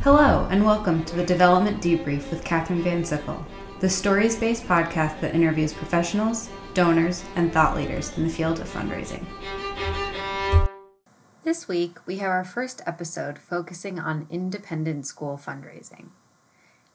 Hello, 0.00 0.48
and 0.50 0.64
welcome 0.64 1.04
to 1.04 1.14
the 1.14 1.24
Development 1.24 1.80
Debrief 1.80 2.30
with 2.30 2.44
Katherine 2.44 2.82
Van 2.82 3.04
Sickle, 3.04 3.44
the 3.80 3.88
stories 3.88 4.36
based 4.36 4.64
podcast 4.64 5.20
that 5.20 5.34
interviews 5.34 5.72
professionals, 5.72 6.50
donors, 6.74 7.24
and 7.36 7.52
thought 7.52 7.76
leaders 7.76 8.16
in 8.16 8.24
the 8.24 8.30
field 8.30 8.60
of 8.60 8.68
fundraising. 8.68 9.24
This 11.44 11.68
week, 11.68 11.98
we 12.06 12.16
have 12.16 12.30
our 12.30 12.44
first 12.44 12.82
episode 12.86 13.38
focusing 13.38 13.98
on 13.98 14.26
independent 14.30 15.06
school 15.06 15.36
fundraising. 15.36 16.08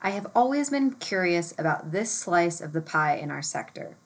I 0.01 0.11
have 0.11 0.27
always 0.35 0.69
been 0.69 0.91
curious 0.91 1.53
about 1.57 1.91
this 1.91 2.11
slice 2.11 2.61
of 2.61 2.73
the 2.73 2.81
pie 2.81 3.15
in 3.15 3.31
our 3.31 3.41
sector. 3.41 3.97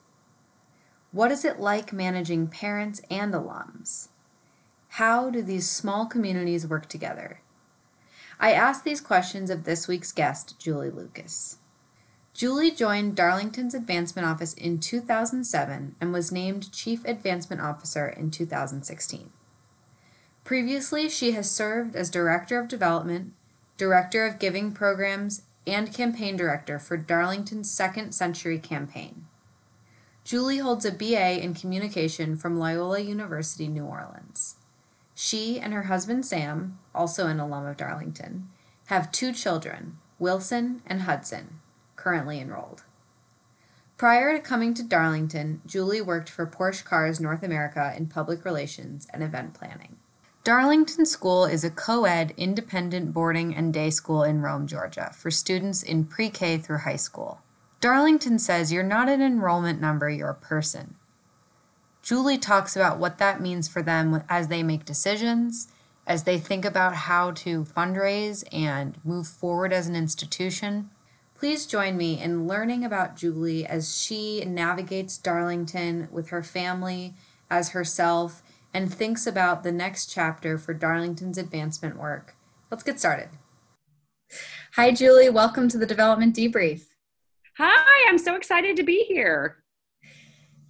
What 1.10 1.30
is 1.30 1.44
it 1.44 1.60
like 1.60 1.92
managing 1.92 2.48
parents 2.48 3.02
and 3.10 3.34
alums? 3.34 4.08
How 4.88 5.28
do 5.28 5.42
these 5.42 5.68
small 5.68 6.06
communities 6.06 6.66
work 6.66 6.88
together? 6.88 7.41
I 8.42 8.54
asked 8.54 8.82
these 8.82 9.00
questions 9.00 9.50
of 9.50 9.62
this 9.62 9.86
week's 9.86 10.10
guest, 10.10 10.58
Julie 10.58 10.90
Lucas. 10.90 11.58
Julie 12.34 12.72
joined 12.72 13.14
Darlington's 13.14 13.72
Advancement 13.72 14.26
Office 14.26 14.52
in 14.54 14.80
2007 14.80 15.94
and 16.00 16.12
was 16.12 16.32
named 16.32 16.72
Chief 16.72 17.04
Advancement 17.04 17.62
Officer 17.62 18.08
in 18.08 18.32
2016. 18.32 19.30
Previously, 20.42 21.08
she 21.08 21.30
has 21.32 21.48
served 21.48 21.94
as 21.94 22.10
Director 22.10 22.58
of 22.58 22.66
Development, 22.66 23.32
Director 23.76 24.26
of 24.26 24.40
Giving 24.40 24.72
Programs, 24.72 25.42
and 25.64 25.94
Campaign 25.94 26.36
Director 26.36 26.80
for 26.80 26.96
Darlington's 26.96 27.70
Second 27.70 28.10
Century 28.10 28.58
Campaign. 28.58 29.26
Julie 30.24 30.58
holds 30.58 30.84
a 30.84 30.90
BA 30.90 31.40
in 31.40 31.54
Communication 31.54 32.36
from 32.36 32.58
Loyola 32.58 32.98
University, 32.98 33.68
New 33.68 33.84
Orleans. 33.84 34.56
She 35.24 35.60
and 35.60 35.72
her 35.72 35.84
husband 35.84 36.26
Sam, 36.26 36.80
also 36.92 37.28
an 37.28 37.38
alum 37.38 37.64
of 37.64 37.76
Darlington, 37.76 38.48
have 38.86 39.12
two 39.12 39.32
children, 39.32 39.98
Wilson 40.18 40.82
and 40.84 41.02
Hudson, 41.02 41.60
currently 41.94 42.40
enrolled. 42.40 42.82
Prior 43.96 44.32
to 44.32 44.40
coming 44.40 44.74
to 44.74 44.82
Darlington, 44.82 45.62
Julie 45.64 46.00
worked 46.00 46.28
for 46.28 46.44
Porsche 46.44 46.82
Cars 46.82 47.20
North 47.20 47.44
America 47.44 47.94
in 47.96 48.08
public 48.08 48.44
relations 48.44 49.06
and 49.12 49.22
event 49.22 49.54
planning. 49.54 49.94
Darlington 50.42 51.06
School 51.06 51.44
is 51.44 51.62
a 51.62 51.70
co 51.70 52.04
ed 52.04 52.34
independent 52.36 53.12
boarding 53.14 53.54
and 53.54 53.72
day 53.72 53.90
school 53.90 54.24
in 54.24 54.42
Rome, 54.42 54.66
Georgia, 54.66 55.12
for 55.16 55.30
students 55.30 55.84
in 55.84 56.04
pre 56.04 56.30
K 56.30 56.58
through 56.58 56.78
high 56.78 56.96
school. 56.96 57.42
Darlington 57.80 58.40
says 58.40 58.72
you're 58.72 58.82
not 58.82 59.08
an 59.08 59.22
enrollment 59.22 59.80
number, 59.80 60.10
you're 60.10 60.30
a 60.30 60.34
person. 60.34 60.96
Julie 62.02 62.38
talks 62.38 62.74
about 62.74 62.98
what 62.98 63.18
that 63.18 63.40
means 63.40 63.68
for 63.68 63.80
them 63.80 64.24
as 64.28 64.48
they 64.48 64.64
make 64.64 64.84
decisions, 64.84 65.68
as 66.04 66.24
they 66.24 66.36
think 66.36 66.64
about 66.64 66.94
how 66.94 67.30
to 67.30 67.62
fundraise 67.64 68.42
and 68.52 68.98
move 69.04 69.28
forward 69.28 69.72
as 69.72 69.86
an 69.86 69.94
institution. 69.94 70.90
Please 71.36 71.64
join 71.64 71.96
me 71.96 72.20
in 72.20 72.48
learning 72.48 72.84
about 72.84 73.16
Julie 73.16 73.64
as 73.64 73.96
she 73.96 74.44
navigates 74.44 75.16
Darlington 75.16 76.08
with 76.10 76.30
her 76.30 76.42
family, 76.42 77.14
as 77.48 77.70
herself, 77.70 78.42
and 78.74 78.92
thinks 78.92 79.24
about 79.24 79.62
the 79.62 79.72
next 79.72 80.06
chapter 80.06 80.58
for 80.58 80.74
Darlington's 80.74 81.38
advancement 81.38 81.96
work. 81.96 82.34
Let's 82.68 82.82
get 82.82 82.98
started. 82.98 83.28
Hi, 84.74 84.90
Julie. 84.90 85.30
Welcome 85.30 85.68
to 85.68 85.78
the 85.78 85.86
Development 85.86 86.34
Debrief. 86.34 86.86
Hi, 87.58 88.08
I'm 88.08 88.18
so 88.18 88.34
excited 88.34 88.76
to 88.76 88.82
be 88.82 89.04
here. 89.04 89.61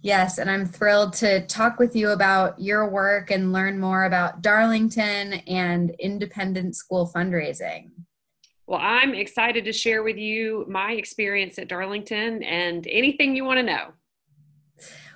Yes, 0.03 0.37
and 0.37 0.51
I'm 0.51 0.65
thrilled 0.65 1.13
to 1.13 1.47
talk 1.47 1.79
with 1.79 1.95
you 1.95 2.09
about 2.09 2.59
your 2.59 2.89
work 2.89 3.31
and 3.31 3.53
learn 3.53 3.79
more 3.79 4.03
about 4.03 4.41
Darlington 4.41 5.35
and 5.47 5.91
independent 5.97 6.75
school 6.75 7.09
fundraising. 7.15 7.91
Well, 8.67 8.81
I'm 8.81 9.15
excited 9.15 9.63
to 9.63 9.71
share 9.71 10.03
with 10.03 10.17
you 10.17 10.65
my 10.67 10.91
experience 10.91 11.57
at 11.57 11.69
Darlington 11.69 12.43
and 12.43 12.85
anything 12.85 13.33
you 13.33 13.45
want 13.45 13.59
to 13.59 13.63
know. 13.63 13.93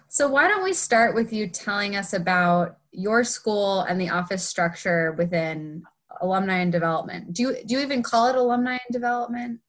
So, 0.07 0.29
why 0.29 0.47
don't 0.47 0.63
we 0.63 0.71
start 0.71 1.13
with 1.15 1.33
you 1.33 1.49
telling 1.49 1.97
us 1.97 2.13
about 2.13 2.77
your 2.91 3.25
school 3.25 3.81
and 3.81 3.99
the 3.99 4.09
office 4.09 4.47
structure 4.47 5.11
within 5.17 5.83
alumni 6.21 6.59
and 6.59 6.71
development? 6.71 7.33
Do 7.33 7.43
you 7.43 7.57
do 7.65 7.75
you 7.75 7.81
even 7.81 8.03
call 8.03 8.27
it 8.27 8.37
alumni 8.37 8.77
and 8.87 8.93
development? 8.93 9.59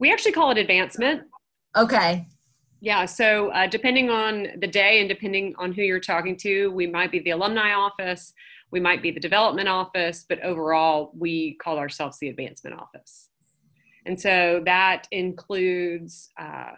We 0.00 0.12
actually 0.12 0.32
call 0.32 0.50
it 0.50 0.58
advancement. 0.58 1.22
Okay. 1.76 2.26
Yeah, 2.82 3.04
so 3.04 3.50
uh, 3.50 3.66
depending 3.66 4.08
on 4.08 4.48
the 4.58 4.66
day 4.66 5.00
and 5.00 5.08
depending 5.08 5.54
on 5.58 5.72
who 5.72 5.82
you're 5.82 6.00
talking 6.00 6.36
to, 6.38 6.70
we 6.70 6.86
might 6.86 7.12
be 7.12 7.18
the 7.18 7.30
alumni 7.30 7.74
office, 7.74 8.32
we 8.70 8.80
might 8.80 9.02
be 9.02 9.10
the 9.10 9.20
development 9.20 9.68
office, 9.68 10.24
but 10.26 10.42
overall, 10.42 11.12
we 11.14 11.54
call 11.54 11.78
ourselves 11.78 12.18
the 12.18 12.28
advancement 12.28 12.78
office. 12.78 13.28
And 14.06 14.18
so 14.18 14.62
that 14.64 15.06
includes 15.10 16.30
uh, 16.38 16.72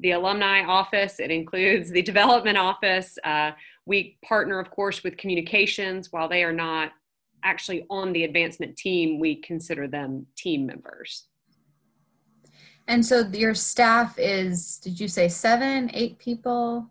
the 0.00 0.10
alumni 0.12 0.64
office, 0.64 1.18
it 1.18 1.30
includes 1.30 1.90
the 1.90 2.02
development 2.02 2.58
office. 2.58 3.16
Uh, 3.24 3.52
we 3.86 4.18
partner, 4.22 4.60
of 4.60 4.70
course, 4.70 5.02
with 5.02 5.16
communications. 5.16 6.12
While 6.12 6.28
they 6.28 6.44
are 6.44 6.52
not 6.52 6.92
actually 7.42 7.86
on 7.88 8.12
the 8.12 8.24
advancement 8.24 8.76
team, 8.76 9.18
we 9.18 9.36
consider 9.36 9.88
them 9.88 10.26
team 10.36 10.66
members. 10.66 11.24
And 12.88 13.04
so 13.04 13.20
your 13.32 13.54
staff 13.54 14.18
is, 14.18 14.78
did 14.78 14.98
you 14.98 15.08
say 15.08 15.28
seven, 15.28 15.90
eight 15.92 16.18
people? 16.18 16.90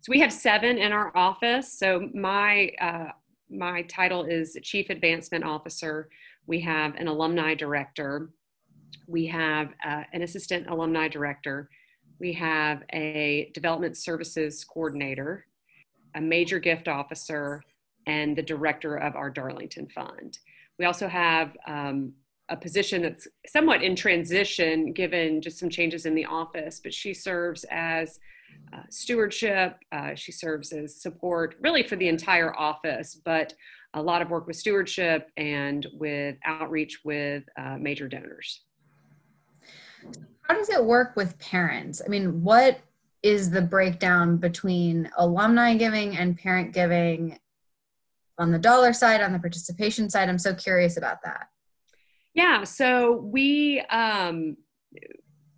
So 0.00 0.10
we 0.10 0.18
have 0.20 0.32
seven 0.32 0.78
in 0.78 0.92
our 0.92 1.14
office. 1.14 1.78
So 1.78 2.08
my 2.14 2.70
uh, 2.80 3.08
my 3.50 3.82
title 3.82 4.24
is 4.24 4.56
Chief 4.62 4.90
Advancement 4.90 5.44
Officer. 5.44 6.08
We 6.46 6.60
have 6.62 6.96
an 6.96 7.06
alumni 7.06 7.54
director. 7.54 8.30
We 9.06 9.26
have 9.26 9.68
uh, 9.86 10.02
an 10.12 10.22
assistant 10.22 10.68
alumni 10.68 11.06
director. 11.06 11.68
We 12.18 12.32
have 12.32 12.82
a 12.92 13.50
development 13.52 13.96
services 13.96 14.64
coordinator, 14.64 15.46
a 16.14 16.20
major 16.20 16.58
gift 16.58 16.88
officer, 16.88 17.62
and 18.06 18.36
the 18.36 18.42
director 18.42 18.96
of 18.96 19.14
our 19.16 19.30
Darlington 19.30 19.88
Fund. 19.88 20.38
We 20.78 20.86
also 20.86 21.08
have 21.08 21.56
um, 21.66 22.14
a 22.48 22.56
position 22.56 23.02
that's 23.02 23.26
somewhat 23.46 23.82
in 23.82 23.96
transition 23.96 24.92
given 24.92 25.40
just 25.40 25.58
some 25.58 25.68
changes 25.68 26.06
in 26.06 26.14
the 26.14 26.24
office, 26.24 26.80
but 26.82 26.94
she 26.94 27.12
serves 27.12 27.64
as 27.70 28.20
uh, 28.72 28.82
stewardship. 28.88 29.76
Uh, 29.92 30.14
she 30.14 30.32
serves 30.32 30.72
as 30.72 31.00
support 31.00 31.56
really 31.60 31.82
for 31.82 31.96
the 31.96 32.08
entire 32.08 32.56
office, 32.56 33.20
but 33.24 33.52
a 33.94 34.02
lot 34.02 34.22
of 34.22 34.30
work 34.30 34.46
with 34.46 34.56
stewardship 34.56 35.30
and 35.36 35.86
with 35.94 36.36
outreach 36.44 37.00
with 37.04 37.44
uh, 37.58 37.76
major 37.78 38.08
donors. 38.08 38.62
How 40.42 40.54
does 40.54 40.68
it 40.68 40.84
work 40.84 41.16
with 41.16 41.38
parents? 41.38 42.00
I 42.04 42.08
mean, 42.08 42.42
what 42.42 42.78
is 43.22 43.50
the 43.50 43.62
breakdown 43.62 44.36
between 44.36 45.10
alumni 45.16 45.74
giving 45.74 46.16
and 46.16 46.38
parent 46.38 46.72
giving 46.72 47.38
on 48.38 48.52
the 48.52 48.58
dollar 48.58 48.92
side, 48.92 49.22
on 49.22 49.32
the 49.32 49.38
participation 49.38 50.08
side? 50.08 50.28
I'm 50.28 50.38
so 50.38 50.54
curious 50.54 50.96
about 50.96 51.18
that. 51.24 51.48
Yeah, 52.36 52.64
so 52.64 53.14
we 53.32 53.80
um, 53.88 54.58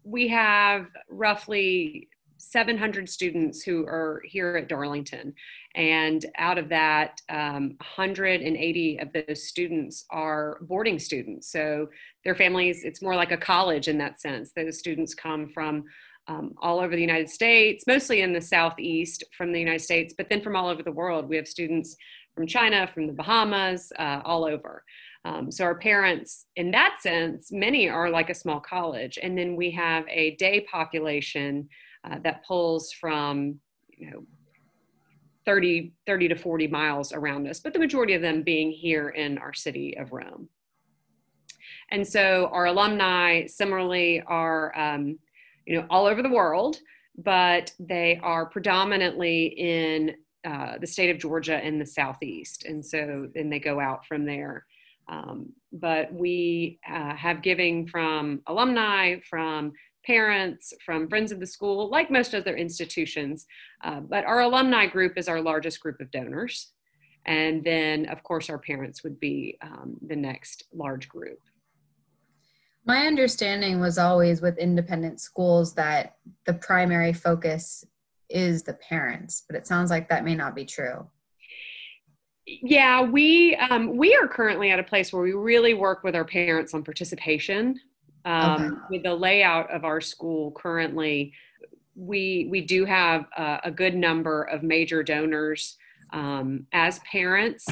we 0.04 0.28
have 0.28 0.86
roughly 1.10 2.08
700 2.38 3.08
students 3.08 3.62
who 3.62 3.84
are 3.84 4.22
here 4.24 4.56
at 4.56 4.68
Darlington, 4.68 5.34
and 5.74 6.24
out 6.36 6.56
of 6.56 6.68
that, 6.68 7.20
um, 7.30 7.74
180 7.80 8.98
of 8.98 9.08
those 9.12 9.48
students 9.48 10.04
are 10.10 10.58
boarding 10.60 11.00
students. 11.00 11.50
So 11.50 11.88
their 12.24 12.36
families, 12.36 12.84
it's 12.84 13.02
more 13.02 13.16
like 13.16 13.32
a 13.32 13.36
college 13.36 13.88
in 13.88 13.98
that 13.98 14.20
sense. 14.20 14.52
Those 14.54 14.78
students 14.78 15.16
come 15.16 15.48
from 15.48 15.82
um, 16.28 16.54
all 16.62 16.78
over 16.78 16.94
the 16.94 17.02
United 17.02 17.28
States, 17.28 17.88
mostly 17.88 18.20
in 18.20 18.32
the 18.32 18.40
southeast 18.40 19.24
from 19.36 19.52
the 19.52 19.58
United 19.58 19.82
States, 19.82 20.14
but 20.16 20.28
then 20.28 20.42
from 20.42 20.54
all 20.54 20.68
over 20.68 20.84
the 20.84 20.92
world. 20.92 21.28
We 21.28 21.34
have 21.36 21.48
students 21.48 21.96
from 22.36 22.46
China, 22.46 22.86
from 22.86 23.08
the 23.08 23.12
Bahamas, 23.12 23.90
uh, 23.98 24.20
all 24.24 24.44
over. 24.44 24.84
Um, 25.28 25.50
so 25.52 25.64
our 25.64 25.74
parents, 25.74 26.46
in 26.56 26.70
that 26.70 26.98
sense, 27.00 27.52
many 27.52 27.88
are 27.88 28.08
like 28.08 28.30
a 28.30 28.34
small 28.34 28.60
college. 28.60 29.18
And 29.22 29.36
then 29.36 29.56
we 29.56 29.70
have 29.72 30.04
a 30.08 30.36
day 30.36 30.66
population 30.70 31.68
uh, 32.04 32.16
that 32.24 32.46
pulls 32.46 32.92
from, 32.92 33.60
you 33.90 34.10
know, 34.10 34.24
30, 35.44 35.92
30 36.06 36.28
to 36.28 36.34
40 36.34 36.68
miles 36.68 37.12
around 37.12 37.46
us, 37.46 37.60
but 37.60 37.72
the 37.72 37.78
majority 37.78 38.14
of 38.14 38.22
them 38.22 38.42
being 38.42 38.70
here 38.70 39.10
in 39.10 39.38
our 39.38 39.52
city 39.52 39.96
of 39.98 40.12
Rome. 40.12 40.48
And 41.90 42.06
so 42.06 42.48
our 42.52 42.66
alumni 42.66 43.46
similarly 43.46 44.22
are, 44.26 44.78
um, 44.78 45.18
you 45.66 45.76
know, 45.76 45.86
all 45.90 46.06
over 46.06 46.22
the 46.22 46.28
world, 46.28 46.78
but 47.18 47.72
they 47.78 48.18
are 48.22 48.46
predominantly 48.46 49.46
in 49.46 50.14
uh, 50.44 50.78
the 50.78 50.86
state 50.86 51.10
of 51.10 51.18
Georgia 51.18 51.56
and 51.56 51.80
the 51.80 51.86
Southeast. 51.86 52.64
And 52.64 52.84
so 52.84 53.28
then 53.34 53.50
they 53.50 53.58
go 53.58 53.80
out 53.80 54.06
from 54.06 54.24
there. 54.24 54.64
Um, 55.08 55.52
but 55.72 56.12
we 56.12 56.80
uh, 56.88 57.14
have 57.14 57.42
giving 57.42 57.86
from 57.86 58.40
alumni, 58.46 59.16
from 59.28 59.72
parents, 60.04 60.72
from 60.84 61.08
friends 61.08 61.32
of 61.32 61.40
the 61.40 61.46
school, 61.46 61.90
like 61.90 62.10
most 62.10 62.34
other 62.34 62.56
institutions. 62.56 63.46
Uh, 63.84 64.00
but 64.00 64.24
our 64.24 64.40
alumni 64.40 64.86
group 64.86 65.16
is 65.16 65.28
our 65.28 65.40
largest 65.40 65.80
group 65.80 66.00
of 66.00 66.10
donors. 66.10 66.72
And 67.26 67.62
then, 67.62 68.06
of 68.06 68.22
course, 68.22 68.48
our 68.48 68.58
parents 68.58 69.02
would 69.04 69.20
be 69.20 69.58
um, 69.60 69.96
the 70.06 70.16
next 70.16 70.64
large 70.72 71.08
group. 71.08 71.40
My 72.86 73.06
understanding 73.06 73.80
was 73.80 73.98
always 73.98 74.40
with 74.40 74.56
independent 74.56 75.20
schools 75.20 75.74
that 75.74 76.16
the 76.46 76.54
primary 76.54 77.12
focus 77.12 77.84
is 78.30 78.62
the 78.62 78.74
parents, 78.74 79.44
but 79.46 79.56
it 79.56 79.66
sounds 79.66 79.90
like 79.90 80.08
that 80.08 80.24
may 80.24 80.34
not 80.34 80.54
be 80.54 80.64
true. 80.64 81.06
Yeah, 82.62 83.02
we 83.02 83.54
um, 83.56 83.96
we 83.96 84.14
are 84.14 84.26
currently 84.26 84.70
at 84.70 84.78
a 84.78 84.82
place 84.82 85.12
where 85.12 85.22
we 85.22 85.32
really 85.32 85.74
work 85.74 86.02
with 86.02 86.14
our 86.14 86.24
parents 86.24 86.72
on 86.74 86.82
participation. 86.82 87.78
Um, 88.24 88.64
okay. 88.64 88.76
With 88.90 89.02
the 89.04 89.14
layout 89.14 89.70
of 89.70 89.84
our 89.84 90.00
school 90.00 90.52
currently, 90.52 91.32
we 91.94 92.48
we 92.50 92.62
do 92.62 92.84
have 92.84 93.26
a, 93.36 93.60
a 93.64 93.70
good 93.70 93.94
number 93.94 94.44
of 94.44 94.62
major 94.62 95.02
donors 95.02 95.76
um, 96.12 96.66
as 96.72 97.00
parents, 97.00 97.66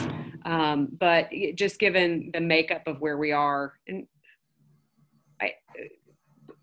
um, 0.45 0.89
but 0.99 1.31
just 1.55 1.79
given 1.79 2.31
the 2.35 2.41
makeup 2.41 2.87
of 2.87 3.01
where 3.01 3.17
we 3.17 3.33
are, 3.33 3.75
and 3.89 4.07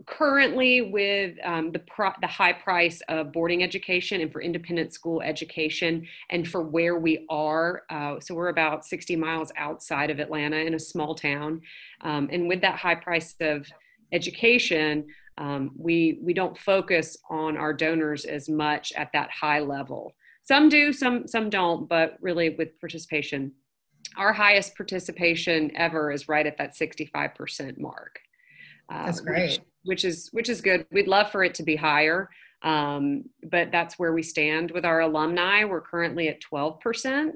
currently 0.06 0.82
with 0.82 1.38
um, 1.44 1.72
the 1.72 1.80
pro- 1.80 2.14
the 2.22 2.28
high 2.28 2.54
price 2.54 3.02
of 3.10 3.32
boarding 3.32 3.64
education 3.64 4.22
and 4.22 4.32
for 4.32 4.42
independent 4.42 4.94
school 4.94 5.22
education, 5.22 6.08
and 6.30 6.48
for 6.48 6.62
where 6.62 6.98
we 6.98 7.26
are, 7.30 7.84
uh, 7.90 8.20
so 8.20 8.36
we're 8.36 8.50
about 8.50 8.86
60 8.86 9.16
miles 9.16 9.52
outside 9.58 10.10
of 10.10 10.20
Atlanta 10.20 10.58
in 10.58 10.74
a 10.74 10.80
small 10.80 11.16
town, 11.16 11.62
um, 12.02 12.30
and 12.32 12.48
with 12.48 12.62
that 12.62 12.78
high 12.78 12.96
price 12.96 13.36
of 13.40 13.68
education. 14.12 15.08
Um, 15.40 15.72
we 15.76 16.20
we 16.22 16.34
don't 16.36 16.56
focus 16.56 17.18
on 17.28 17.58
our 17.58 17.74
donors 17.74 18.24
as 18.26 18.48
much 18.48 18.94
at 18.94 19.12
that 19.14 19.32
high 19.32 19.62
level. 19.62 20.14
Some 20.44 20.70
do, 20.70 20.94
some 20.94 21.28
some 21.28 21.50
don't, 21.50 21.90
but 21.90 22.18
really 22.22 22.52
with 22.52 22.80
participation, 22.80 23.54
our 24.18 24.34
highest 24.34 24.76
participation 24.76 25.72
ever 25.76 26.12
is 26.12 26.28
right 26.28 26.46
at 26.46 26.58
that 26.58 26.76
65% 26.76 27.80
mark. 27.80 28.20
Uh, 28.90 29.06
that's 29.06 29.20
great. 29.20 29.52
Which, 29.52 29.60
which, 29.84 30.06
is 30.06 30.30
which 30.32 30.50
is 30.50 30.62
good. 30.62 30.86
We'd 30.92 31.08
love 31.08 31.32
for 31.32 31.44
it 31.44 31.56
to 31.56 31.64
be 31.64 31.76
higher, 31.76 32.30
um, 32.62 33.26
but 33.52 33.72
that's 33.72 34.00
where 34.00 34.14
we 34.14 34.24
stand 34.24 34.72
with 34.72 34.86
our 34.86 35.02
alumni. 35.02 35.64
We're 35.66 35.82
currently 35.82 36.28
at 36.30 36.42
12%. 36.42 37.32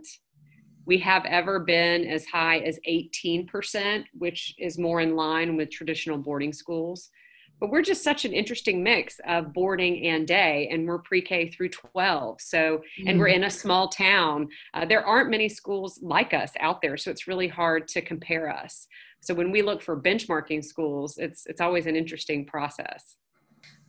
We 0.85 0.97
have 0.99 1.25
ever 1.25 1.59
been 1.59 2.05
as 2.05 2.25
high 2.25 2.59
as 2.59 2.79
18%, 2.87 4.05
which 4.17 4.55
is 4.57 4.77
more 4.77 5.01
in 5.01 5.15
line 5.17 5.57
with 5.57 5.69
traditional 5.69 6.17
boarding 6.17 6.53
schools 6.53 7.09
but 7.59 7.69
we're 7.69 7.81
just 7.81 8.03
such 8.03 8.25
an 8.25 8.33
interesting 8.33 8.83
mix 8.83 9.19
of 9.27 9.53
boarding 9.53 10.05
and 10.07 10.27
day 10.27 10.67
and 10.71 10.87
we're 10.87 10.99
pre-k 10.99 11.49
through 11.49 11.69
12 11.69 12.41
so 12.41 12.81
and 13.05 13.15
mm 13.15 13.17
we're 13.17 13.27
in 13.27 13.45
a 13.45 13.49
small 13.49 13.87
town. 13.87 14.47
Uh, 14.75 14.85
there 14.85 15.03
aren't 15.03 15.31
many 15.31 15.49
schools 15.49 15.99
like 16.03 16.35
us 16.35 16.51
out 16.59 16.83
there 16.83 16.97
so 16.97 17.09
it's 17.09 17.27
really 17.27 17.47
hard 17.47 17.87
to 17.87 17.99
compare 17.99 18.47
us. 18.47 18.85
So 19.21 19.33
when 19.33 19.49
we 19.49 19.63
look 19.63 19.81
for 19.81 19.99
benchmarking 19.99 20.63
schools 20.63 21.17
it's 21.17 21.47
it's 21.47 21.61
always 21.61 21.87
an 21.87 21.95
interesting 21.95 22.45
process. 22.45 23.15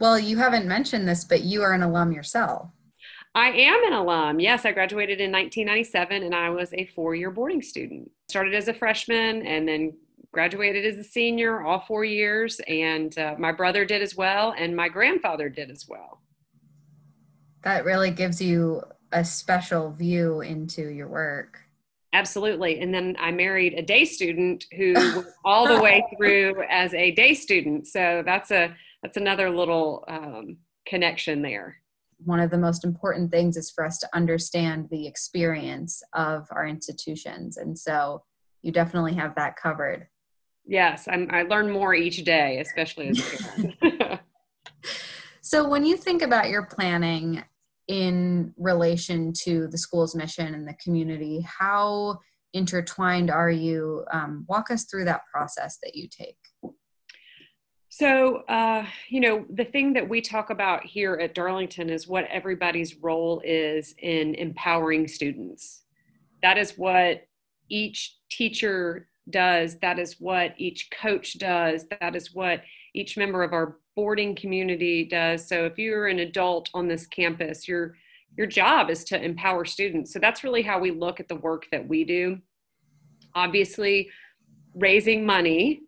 Well 0.00 0.18
you 0.18 0.38
haven't 0.38 0.66
mentioned 0.66 1.06
this 1.06 1.24
but 1.24 1.42
you 1.42 1.62
are 1.62 1.74
an 1.74 1.82
alum 1.82 2.12
yourself. 2.12 2.70
I 3.34 3.50
am 3.50 3.84
an 3.84 3.92
alum. 3.92 4.40
Yes, 4.40 4.64
I 4.64 4.72
graduated 4.72 5.20
in 5.20 5.30
1997 5.30 6.22
and 6.22 6.34
I 6.34 6.48
was 6.48 6.72
a 6.72 6.86
four 6.94 7.14
year 7.14 7.30
boarding 7.30 7.60
student. 7.60 8.10
Started 8.28 8.54
as 8.54 8.68
a 8.68 8.74
freshman 8.74 9.46
and 9.46 9.68
then 9.68 9.92
graduated 10.32 10.84
as 10.84 10.98
a 10.98 11.04
senior 11.04 11.62
all 11.62 11.80
four 11.80 12.04
years, 12.04 12.60
and 12.68 13.16
uh, 13.18 13.34
my 13.38 13.52
brother 13.52 13.84
did 13.84 14.02
as 14.02 14.16
well, 14.16 14.54
and 14.56 14.76
my 14.76 14.88
grandfather 14.88 15.48
did 15.48 15.70
as 15.70 15.86
well. 15.88 16.22
That 17.64 17.84
really 17.84 18.10
gives 18.10 18.40
you 18.40 18.82
a 19.12 19.24
special 19.24 19.90
view 19.90 20.42
into 20.42 20.88
your 20.88 21.08
work. 21.08 21.58
Absolutely. 22.12 22.80
And 22.80 22.92
then 22.92 23.16
I 23.18 23.30
married 23.30 23.74
a 23.74 23.82
day 23.82 24.04
student 24.04 24.64
who 24.76 24.92
was 24.94 25.26
all 25.44 25.66
the 25.68 25.80
way 25.80 26.02
through 26.16 26.62
as 26.70 26.94
a 26.94 27.10
day 27.10 27.34
student. 27.34 27.86
So 27.86 28.22
that's 28.24 28.50
a 28.50 28.74
that's 29.02 29.16
another 29.16 29.50
little 29.50 30.04
um, 30.08 30.56
connection 30.86 31.42
there. 31.42 31.76
One 32.24 32.40
of 32.40 32.50
the 32.50 32.58
most 32.58 32.84
important 32.84 33.30
things 33.30 33.56
is 33.56 33.70
for 33.70 33.84
us 33.84 33.98
to 33.98 34.08
understand 34.12 34.88
the 34.90 35.06
experience 35.06 36.02
of 36.14 36.48
our 36.50 36.66
institutions. 36.66 37.58
And 37.58 37.78
so 37.78 38.24
you 38.62 38.72
definitely 38.72 39.14
have 39.14 39.36
that 39.36 39.54
covered. 39.56 40.08
Yes, 40.68 41.08
I'm, 41.10 41.28
I 41.30 41.44
learn 41.44 41.70
more 41.70 41.94
each 41.94 42.24
day, 42.24 42.60
especially 42.60 43.08
as 43.08 43.18
a 43.18 43.72
parent. 43.72 44.20
so, 45.40 45.66
when 45.66 45.86
you 45.86 45.96
think 45.96 46.20
about 46.20 46.50
your 46.50 46.66
planning 46.66 47.42
in 47.88 48.52
relation 48.58 49.32
to 49.44 49.66
the 49.68 49.78
school's 49.78 50.14
mission 50.14 50.54
and 50.54 50.68
the 50.68 50.74
community, 50.74 51.40
how 51.40 52.18
intertwined 52.52 53.30
are 53.30 53.50
you? 53.50 54.04
Um, 54.12 54.44
walk 54.46 54.70
us 54.70 54.84
through 54.84 55.06
that 55.06 55.22
process 55.32 55.78
that 55.82 55.96
you 55.96 56.06
take. 56.06 56.36
So, 57.88 58.42
uh, 58.48 58.84
you 59.08 59.20
know, 59.20 59.46
the 59.48 59.64
thing 59.64 59.94
that 59.94 60.06
we 60.06 60.20
talk 60.20 60.50
about 60.50 60.84
here 60.84 61.14
at 61.14 61.34
Darlington 61.34 61.88
is 61.88 62.06
what 62.06 62.26
everybody's 62.26 62.94
role 62.96 63.40
is 63.42 63.94
in 64.02 64.34
empowering 64.34 65.08
students. 65.08 65.84
That 66.42 66.58
is 66.58 66.76
what 66.76 67.22
each 67.70 68.18
teacher 68.30 69.08
does, 69.30 69.78
that 69.80 69.98
is 69.98 70.20
what 70.20 70.54
each 70.58 70.90
coach 70.90 71.38
does, 71.38 71.86
that 72.00 72.16
is 72.16 72.34
what 72.34 72.62
each 72.94 73.16
member 73.16 73.42
of 73.42 73.52
our 73.52 73.78
boarding 73.94 74.34
community 74.34 75.04
does. 75.04 75.46
So 75.48 75.64
if 75.64 75.78
you're 75.78 76.06
an 76.06 76.20
adult 76.20 76.70
on 76.74 76.88
this 76.88 77.06
campus, 77.06 77.66
your 77.66 77.94
your 78.36 78.46
job 78.46 78.88
is 78.88 79.02
to 79.04 79.20
empower 79.20 79.64
students. 79.64 80.12
So 80.12 80.20
that's 80.20 80.44
really 80.44 80.62
how 80.62 80.78
we 80.78 80.92
look 80.92 81.18
at 81.18 81.26
the 81.26 81.36
work 81.36 81.66
that 81.72 81.88
we 81.88 82.04
do. 82.04 82.38
Obviously, 83.34 84.10
raising 84.74 85.26
money 85.26 85.82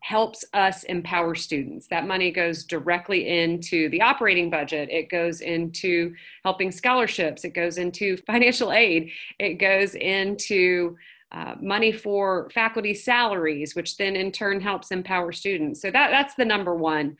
helps 0.00 0.44
us 0.52 0.82
empower 0.84 1.34
students. 1.34 1.86
That 1.86 2.06
money 2.06 2.32
goes 2.32 2.64
directly 2.64 3.40
into 3.40 3.88
the 3.90 4.02
operating 4.02 4.50
budget. 4.50 4.90
It 4.90 5.08
goes 5.08 5.40
into 5.40 6.14
helping 6.42 6.72
scholarships. 6.72 7.44
It 7.44 7.54
goes 7.54 7.78
into 7.78 8.16
financial 8.26 8.72
aid. 8.72 9.10
It 9.38 9.54
goes 9.54 9.94
into 9.94 10.96
uh, 11.32 11.54
money 11.60 11.92
for 11.92 12.50
faculty 12.50 12.94
salaries, 12.94 13.74
which 13.74 13.96
then 13.96 14.16
in 14.16 14.30
turn 14.30 14.60
helps 14.60 14.90
empower 14.90 15.32
students. 15.32 15.80
So 15.80 15.90
that, 15.90 16.10
that's 16.10 16.34
the 16.34 16.44
number 16.44 16.74
one 16.74 17.16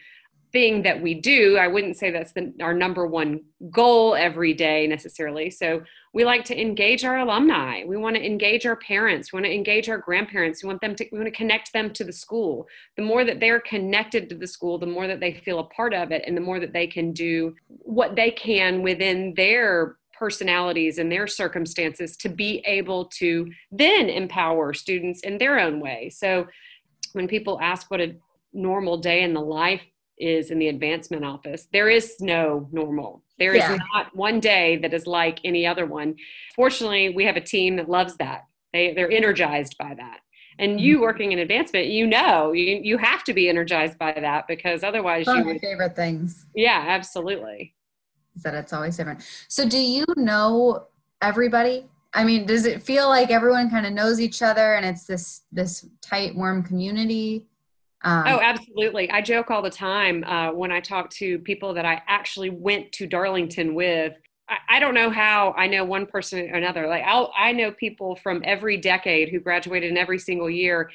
thing 0.52 0.82
that 0.82 1.00
we 1.00 1.14
do. 1.14 1.56
I 1.56 1.66
wouldn't 1.66 1.96
say 1.96 2.10
that's 2.10 2.32
the, 2.32 2.52
our 2.60 2.74
number 2.74 3.06
one 3.06 3.40
goal 3.70 4.14
every 4.14 4.52
day 4.52 4.86
necessarily. 4.86 5.48
So 5.48 5.82
we 6.12 6.26
like 6.26 6.44
to 6.44 6.60
engage 6.60 7.04
our 7.04 7.20
alumni. 7.20 7.84
We 7.86 7.96
want 7.96 8.16
to 8.16 8.24
engage 8.24 8.66
our 8.66 8.76
parents. 8.76 9.32
We 9.32 9.38
want 9.38 9.46
to 9.46 9.54
engage 9.54 9.88
our 9.88 9.96
grandparents. 9.96 10.62
We 10.62 10.66
want 10.66 10.82
them 10.82 10.94
to 10.96 11.06
we 11.10 11.18
want 11.18 11.32
to 11.32 11.36
connect 11.36 11.72
them 11.72 11.90
to 11.94 12.04
the 12.04 12.12
school. 12.12 12.68
The 12.96 13.02
more 13.02 13.24
that 13.24 13.40
they're 13.40 13.60
connected 13.60 14.28
to 14.28 14.34
the 14.34 14.46
school, 14.46 14.78
the 14.78 14.86
more 14.86 15.06
that 15.06 15.20
they 15.20 15.32
feel 15.32 15.60
a 15.60 15.64
part 15.64 15.94
of 15.94 16.12
it 16.12 16.22
and 16.26 16.36
the 16.36 16.42
more 16.42 16.60
that 16.60 16.74
they 16.74 16.86
can 16.86 17.12
do 17.12 17.54
what 17.66 18.14
they 18.14 18.30
can 18.30 18.82
within 18.82 19.32
their 19.34 19.96
personalities 20.22 20.98
and 20.98 21.10
their 21.10 21.26
circumstances 21.26 22.16
to 22.16 22.28
be 22.28 22.62
able 22.64 23.06
to 23.06 23.50
then 23.72 24.08
empower 24.08 24.72
students 24.72 25.20
in 25.22 25.36
their 25.36 25.58
own 25.58 25.80
way. 25.80 26.08
So 26.10 26.46
when 27.12 27.26
people 27.26 27.58
ask 27.60 27.90
what 27.90 28.00
a 28.00 28.14
normal 28.52 28.98
day 28.98 29.24
in 29.24 29.34
the 29.34 29.40
life 29.40 29.82
is 30.16 30.52
in 30.52 30.60
the 30.60 30.68
advancement 30.68 31.24
office, 31.24 31.66
there 31.72 31.90
is 31.90 32.14
no 32.20 32.68
normal. 32.70 33.24
There 33.40 33.52
is 33.52 33.64
yeah. 33.64 33.78
not 33.92 34.14
one 34.14 34.38
day 34.38 34.76
that 34.76 34.94
is 34.94 35.08
like 35.08 35.40
any 35.42 35.66
other 35.66 35.86
one. 35.86 36.14
Fortunately, 36.54 37.08
we 37.08 37.24
have 37.24 37.36
a 37.36 37.40
team 37.40 37.74
that 37.74 37.88
loves 37.88 38.16
that. 38.18 38.42
They 38.72 38.94
they're 38.94 39.10
energized 39.10 39.76
by 39.76 39.94
that. 39.94 40.20
And 40.60 40.80
you 40.80 40.94
mm-hmm. 40.94 41.02
working 41.02 41.32
in 41.32 41.40
advancement, 41.40 41.88
you 41.88 42.06
know, 42.06 42.52
you 42.52 42.78
you 42.80 42.96
have 42.96 43.24
to 43.24 43.34
be 43.34 43.48
energized 43.48 43.98
by 43.98 44.12
that 44.12 44.46
because 44.46 44.84
otherwise 44.84 45.26
One 45.26 45.38
you 45.38 45.40
of 45.40 45.46
my 45.46 45.52
would, 45.54 45.60
favorite 45.60 45.96
things. 45.96 46.46
Yeah, 46.54 46.84
absolutely 46.86 47.74
that 48.36 48.54
it's 48.54 48.72
always 48.72 48.96
different. 48.96 49.22
So 49.48 49.68
do 49.68 49.78
you 49.78 50.04
know 50.16 50.86
everybody? 51.20 51.86
I 52.14 52.24
mean, 52.24 52.46
does 52.46 52.66
it 52.66 52.82
feel 52.82 53.08
like 53.08 53.30
everyone 53.30 53.70
kind 53.70 53.86
of 53.86 53.92
knows 53.92 54.20
each 54.20 54.42
other 54.42 54.74
and 54.74 54.84
it's 54.84 55.04
this 55.04 55.42
this 55.50 55.86
tight, 56.00 56.34
warm 56.34 56.62
community? 56.62 57.46
Um, 58.04 58.24
oh, 58.26 58.40
absolutely. 58.40 59.10
I 59.10 59.20
joke 59.22 59.50
all 59.50 59.62
the 59.62 59.70
time 59.70 60.24
uh, 60.24 60.52
when 60.52 60.72
I 60.72 60.80
talk 60.80 61.08
to 61.10 61.38
people 61.38 61.72
that 61.74 61.84
I 61.84 62.02
actually 62.08 62.50
went 62.50 62.92
to 62.92 63.06
Darlington 63.06 63.74
with. 63.74 64.16
I, 64.48 64.56
I 64.68 64.80
don't 64.80 64.94
know 64.94 65.08
how 65.08 65.54
I 65.56 65.68
know 65.68 65.84
one 65.84 66.06
person 66.06 66.50
or 66.50 66.54
another. 66.54 66.86
Like 66.86 67.04
I'll, 67.04 67.32
I 67.36 67.52
know 67.52 67.70
people 67.70 68.16
from 68.16 68.42
every 68.44 68.76
decade 68.76 69.28
who 69.28 69.40
graduated 69.40 69.90
in 69.90 69.96
every 69.96 70.18
single 70.18 70.50
year. 70.50 70.90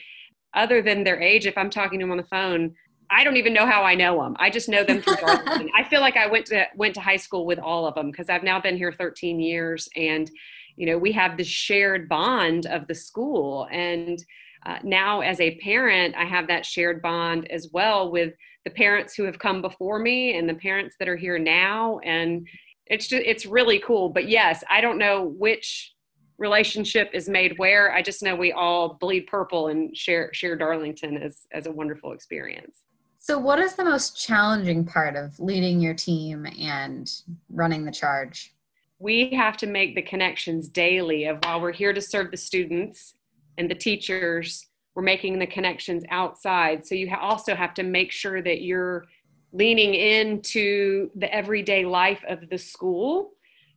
Other 0.53 0.81
than 0.81 1.03
their 1.03 1.21
age, 1.21 1.45
if 1.45 1.57
I'm 1.57 1.69
talking 1.69 1.99
to 1.99 2.03
them 2.03 2.11
on 2.11 2.17
the 2.17 2.23
phone, 2.23 2.73
I 3.09 3.23
don't 3.23 3.37
even 3.37 3.53
know 3.53 3.65
how 3.65 3.83
I 3.83 3.95
know 3.95 4.21
them. 4.21 4.35
I 4.39 4.49
just 4.49 4.69
know 4.69 4.83
them 4.83 5.01
through 5.01 5.15
Darlington. 5.25 5.69
I 5.75 5.83
feel 5.83 6.01
like 6.01 6.17
I 6.17 6.27
went 6.27 6.45
to 6.47 6.65
went 6.75 6.95
to 6.95 7.01
high 7.01 7.17
school 7.17 7.45
with 7.45 7.59
all 7.59 7.85
of 7.85 7.95
them 7.95 8.11
because 8.11 8.29
I've 8.29 8.43
now 8.43 8.59
been 8.59 8.77
here 8.77 8.91
13 8.91 9.39
years, 9.39 9.89
and 9.95 10.29
you 10.75 10.85
know 10.85 10.97
we 10.97 11.11
have 11.13 11.37
this 11.37 11.47
shared 11.47 12.09
bond 12.09 12.65
of 12.65 12.87
the 12.87 12.95
school. 12.95 13.67
And 13.71 14.23
uh, 14.65 14.79
now, 14.83 15.21
as 15.21 15.39
a 15.39 15.55
parent, 15.59 16.15
I 16.15 16.25
have 16.25 16.47
that 16.47 16.65
shared 16.65 17.01
bond 17.01 17.49
as 17.51 17.69
well 17.71 18.11
with 18.11 18.33
the 18.65 18.71
parents 18.71 19.15
who 19.15 19.23
have 19.23 19.39
come 19.39 19.61
before 19.61 19.99
me 19.99 20.37
and 20.37 20.49
the 20.49 20.55
parents 20.55 20.95
that 20.99 21.07
are 21.07 21.15
here 21.15 21.39
now. 21.39 21.99
And 21.99 22.47
it's 22.87 23.07
just 23.07 23.23
it's 23.25 23.45
really 23.45 23.79
cool. 23.79 24.09
But 24.09 24.27
yes, 24.27 24.63
I 24.69 24.81
don't 24.81 24.97
know 24.97 25.33
which 25.37 25.93
relationship 26.37 27.09
is 27.13 27.29
made 27.29 27.57
where. 27.57 27.93
I 27.93 28.01
just 28.01 28.21
know 28.21 28.35
we 28.35 28.51
all 28.51 28.95
bleed 28.95 29.27
purple 29.27 29.67
and 29.67 29.95
share 29.95 30.29
share 30.33 30.55
Darlington 30.55 31.17
as 31.17 31.47
as 31.51 31.67
a 31.67 31.71
wonderful 31.71 32.11
experience. 32.11 32.83
So, 33.27 33.37
what 33.37 33.59
is 33.59 33.73
the 33.73 33.83
most 33.83 34.17
challenging 34.17 34.85
part 34.85 35.17
of 35.17 35.37
leading 35.37 35.81
your 35.81 35.93
team 35.93 36.47
and 36.57 37.11
running 37.49 37.83
the 37.83 37.91
charge? 37.91 38.53
We 38.99 39.31
have 39.31 39.57
to 39.57 39.67
make 39.67 39.95
the 39.95 40.01
connections 40.01 40.69
daily 40.69 41.25
of 41.25 41.39
while 41.43 41.59
we're 41.59 41.73
here 41.73 41.91
to 41.91 41.99
serve 41.99 42.31
the 42.31 42.37
students 42.37 43.15
and 43.57 43.69
the 43.69 43.75
teachers, 43.75 44.67
we're 44.95 45.03
making 45.03 45.39
the 45.39 45.45
connections 45.45 46.05
outside. 46.09 46.87
So, 46.87 46.95
you 46.95 47.13
also 47.19 47.53
have 47.53 47.73
to 47.73 47.83
make 47.83 48.13
sure 48.13 48.41
that 48.41 48.61
you're 48.61 49.07
leaning 49.51 49.93
into 49.93 51.11
the 51.15 51.29
everyday 51.35 51.83
life 51.83 52.23
of 52.29 52.49
the 52.49 52.57
school 52.57 53.31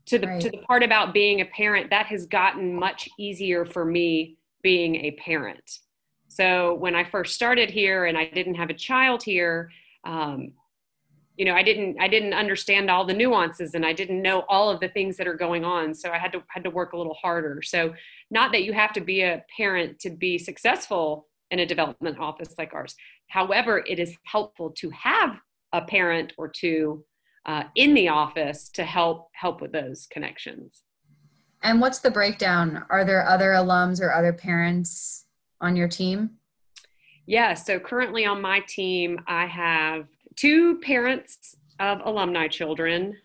to 0.07 0.21
the 0.21 0.29
right. 0.29 0.41
to 0.41 0.51
the 0.51 0.59
part 0.59 0.85
about 0.85 1.13
being 1.13 1.41
a 1.41 1.47
parent 1.47 1.91
that 1.91 2.07
has 2.07 2.25
gotten 2.27 2.73
much 2.73 3.09
easier 3.19 3.65
for 3.65 3.85
me 3.85 4.37
being 4.63 4.95
a 4.95 5.11
parent 5.13 5.81
so 6.31 6.75
when 6.75 6.95
i 6.95 7.05
first 7.05 7.35
started 7.35 7.71
here 7.71 8.07
and 8.07 8.17
i 8.17 8.25
didn't 8.31 8.55
have 8.55 8.71
a 8.71 8.75
child 8.75 9.23
here 9.23 9.71
um, 10.05 10.53
you 11.37 11.45
know 11.45 11.55
i 11.55 11.63
didn't 11.63 11.97
i 12.01 12.09
didn't 12.09 12.35
understand 12.35 12.91
all 12.91 13.05
the 13.05 13.15
nuances 13.15 13.75
and 13.75 13.85
i 13.85 13.93
didn't 13.93 14.23
know 14.23 14.45
all 14.49 14.71
of 14.71 14.81
the 14.81 14.89
things 14.89 15.17
that 15.17 15.27
are 15.27 15.35
going 15.35 15.65
on 15.65 15.95
so 15.95 16.11
i 16.11 16.19
had 16.19 16.33
to 16.33 16.43
had 16.49 16.65
to 16.65 16.71
work 16.71 16.93
a 16.93 16.97
little 16.97 17.15
harder 17.15 17.61
so 17.63 17.93
not 18.31 18.53
that 18.53 18.63
you 18.63 18.73
have 18.73 18.93
to 18.93 19.01
be 19.01 19.23
a 19.23 19.45
parent 19.57 19.99
to 19.99 20.11
be 20.11 20.39
successful 20.39 21.27
in 21.51 21.59
a 21.59 21.67
development 21.67 22.19
office 22.19 22.55
like 22.59 22.73
ours 22.75 22.95
however 23.29 23.83
it 23.87 23.99
is 23.99 24.17
helpful 24.25 24.71
to 24.71 24.91
have 24.91 25.39
a 25.73 25.83
parent 25.83 26.33
or 26.37 26.49
two 26.49 27.05
uh, 27.47 27.65
in 27.75 27.95
the 27.95 28.09
office 28.09 28.69
to 28.71 28.85
help 28.85 29.29
help 29.33 29.61
with 29.61 29.73
those 29.73 30.07
connections. 30.11 30.83
And 31.63 31.81
what's 31.81 31.99
the 31.99 32.11
breakdown? 32.11 32.85
Are 32.91 33.05
there 33.05 33.27
other 33.27 33.51
alums 33.51 34.01
or 34.01 34.13
other 34.13 34.33
parents 34.33 35.27
on 35.61 35.77
your 35.77 35.89
team? 35.89 36.31
Yeah, 37.27 37.55
so 37.55 37.79
currently 37.79 38.27
on 38.27 38.41
my 38.41 38.61
team, 38.61 39.21
I 39.27 39.47
have 39.47 40.07
two 40.37 40.79
parents 40.81 41.57
of 41.79 42.01
alumni 42.05 42.49
children, 42.49 43.17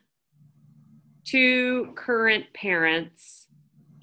two 1.24 1.92
current 1.96 2.46
parents, 2.54 3.48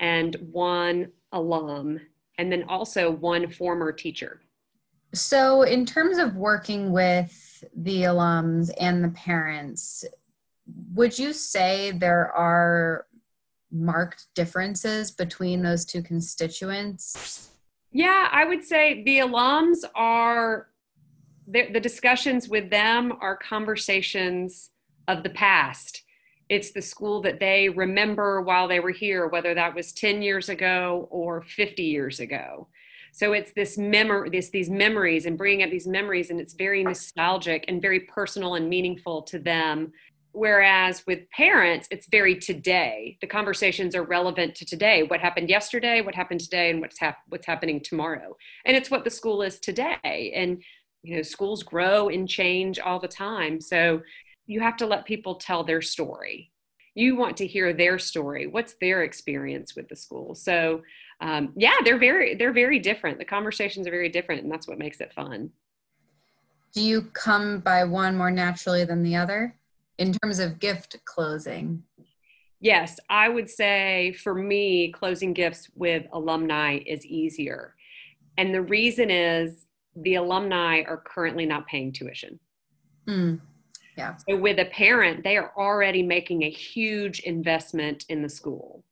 and 0.00 0.36
one 0.50 1.12
alum, 1.32 2.00
and 2.38 2.50
then 2.50 2.64
also 2.68 3.10
one 3.10 3.50
former 3.50 3.92
teacher. 3.92 4.40
So, 5.14 5.62
in 5.62 5.84
terms 5.84 6.18
of 6.18 6.36
working 6.36 6.90
with 6.90 7.64
the 7.76 8.02
alums 8.02 8.70
and 8.80 9.04
the 9.04 9.10
parents, 9.10 10.04
would 10.94 11.18
you 11.18 11.32
say 11.32 11.90
there 11.92 12.32
are 12.32 13.06
marked 13.70 14.26
differences 14.34 15.10
between 15.10 15.62
those 15.62 15.84
two 15.84 16.02
constituents? 16.02 17.51
Yeah, 17.92 18.28
I 18.30 18.44
would 18.44 18.64
say 18.64 19.02
the 19.04 19.18
alums 19.18 19.78
are 19.94 20.68
the, 21.46 21.70
the 21.70 21.80
discussions 21.80 22.48
with 22.48 22.70
them 22.70 23.12
are 23.20 23.36
conversations 23.36 24.70
of 25.08 25.22
the 25.22 25.30
past. 25.30 26.02
It's 26.48 26.72
the 26.72 26.82
school 26.82 27.20
that 27.22 27.40
they 27.40 27.68
remember 27.68 28.40
while 28.42 28.68
they 28.68 28.80
were 28.80 28.90
here, 28.90 29.26
whether 29.28 29.54
that 29.54 29.74
was 29.74 29.92
10 29.92 30.22
years 30.22 30.48
ago 30.48 31.08
or 31.10 31.42
50 31.42 31.82
years 31.82 32.20
ago. 32.20 32.68
So 33.12 33.34
it's 33.34 33.52
this 33.52 33.76
memory, 33.76 34.30
this 34.30 34.48
these 34.48 34.70
memories, 34.70 35.26
and 35.26 35.36
bringing 35.36 35.62
up 35.62 35.70
these 35.70 35.86
memories, 35.86 36.30
and 36.30 36.40
it's 36.40 36.54
very 36.54 36.82
nostalgic 36.82 37.66
and 37.68 37.82
very 37.82 38.00
personal 38.00 38.54
and 38.54 38.70
meaningful 38.70 39.22
to 39.22 39.38
them. 39.38 39.92
Whereas 40.32 41.04
with 41.06 41.28
parents, 41.30 41.86
it's 41.90 42.06
very 42.10 42.36
today. 42.36 43.18
The 43.20 43.26
conversations 43.26 43.94
are 43.94 44.02
relevant 44.02 44.54
to 44.56 44.64
today. 44.64 45.02
What 45.02 45.20
happened 45.20 45.50
yesterday, 45.50 46.00
what 46.00 46.14
happened 46.14 46.40
today, 46.40 46.70
and 46.70 46.80
what's 46.80 46.98
hap- 46.98 47.22
what's 47.28 47.46
happening 47.46 47.80
tomorrow. 47.80 48.36
And 48.64 48.74
it's 48.76 48.90
what 48.90 49.04
the 49.04 49.10
school 49.10 49.42
is 49.42 49.60
today. 49.60 50.32
And 50.34 50.62
you 51.02 51.16
know, 51.16 51.22
schools 51.22 51.62
grow 51.62 52.08
and 52.08 52.28
change 52.28 52.78
all 52.78 52.98
the 52.98 53.08
time. 53.08 53.60
So 53.60 54.00
you 54.46 54.60
have 54.60 54.76
to 54.78 54.86
let 54.86 55.04
people 55.04 55.34
tell 55.34 55.64
their 55.64 55.82
story. 55.82 56.50
You 56.94 57.16
want 57.16 57.36
to 57.38 57.46
hear 57.46 57.72
their 57.72 57.98
story. 57.98 58.46
What's 58.46 58.74
their 58.80 59.02
experience 59.02 59.74
with 59.76 59.88
the 59.88 59.96
school? 59.96 60.34
So 60.34 60.82
um, 61.20 61.52
yeah, 61.56 61.76
they're 61.84 61.98
very 61.98 62.36
they're 62.36 62.52
very 62.52 62.78
different. 62.78 63.18
The 63.18 63.24
conversations 63.26 63.86
are 63.86 63.90
very 63.90 64.08
different, 64.08 64.42
and 64.42 64.50
that's 64.50 64.66
what 64.66 64.78
makes 64.78 65.00
it 65.00 65.12
fun. 65.12 65.50
Do 66.74 66.80
you 66.80 67.02
come 67.12 67.60
by 67.60 67.84
one 67.84 68.16
more 68.16 68.30
naturally 68.30 68.84
than 68.84 69.02
the 69.02 69.16
other 69.16 69.54
in 69.98 70.12
terms 70.12 70.38
of 70.38 70.58
gift 70.58 70.96
closing? 71.04 71.82
Yes, 72.60 72.98
I 73.10 73.28
would 73.28 73.50
say 73.50 74.12
for 74.12 74.34
me, 74.34 74.92
closing 74.92 75.32
gifts 75.32 75.68
with 75.74 76.06
alumni 76.12 76.78
is 76.86 77.04
easier. 77.04 77.74
And 78.38 78.54
the 78.54 78.62
reason 78.62 79.10
is 79.10 79.66
the 79.96 80.14
alumni 80.14 80.82
are 80.82 81.02
currently 81.04 81.44
not 81.44 81.66
paying 81.66 81.92
tuition. 81.92 82.38
Mm, 83.08 83.40
yeah. 83.96 84.16
So 84.28 84.36
with 84.36 84.58
a 84.58 84.66
parent, 84.66 85.24
they 85.24 85.36
are 85.36 85.52
already 85.56 86.02
making 86.02 86.44
a 86.44 86.50
huge 86.50 87.20
investment 87.20 88.04
in 88.08 88.22
the 88.22 88.28
school. 88.28 88.84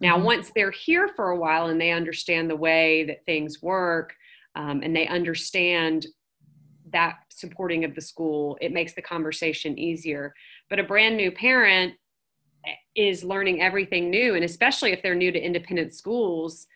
Now, 0.00 0.16
mm-hmm. 0.16 0.24
once 0.24 0.52
they're 0.54 0.70
here 0.70 1.10
for 1.14 1.30
a 1.30 1.38
while 1.38 1.66
and 1.66 1.80
they 1.80 1.90
understand 1.90 2.48
the 2.48 2.56
way 2.56 3.04
that 3.04 3.24
things 3.26 3.62
work 3.62 4.14
um, 4.54 4.80
and 4.82 4.94
they 4.94 5.06
understand 5.06 6.06
that 6.96 7.18
supporting 7.28 7.84
of 7.84 7.94
the 7.94 8.00
school, 8.00 8.56
it 8.62 8.72
makes 8.72 8.94
the 8.94 9.02
conversation 9.02 9.78
easier. 9.78 10.32
But 10.70 10.78
a 10.78 10.84
brand 10.84 11.16
new 11.16 11.30
parent 11.30 11.92
is 12.96 13.22
learning 13.22 13.60
everything 13.60 14.08
new, 14.08 14.34
and 14.34 14.42
especially 14.42 14.92
if 14.92 15.02
they're 15.02 15.14
new 15.14 15.30
to 15.30 15.38
independent 15.38 15.94
schools, 15.94 16.66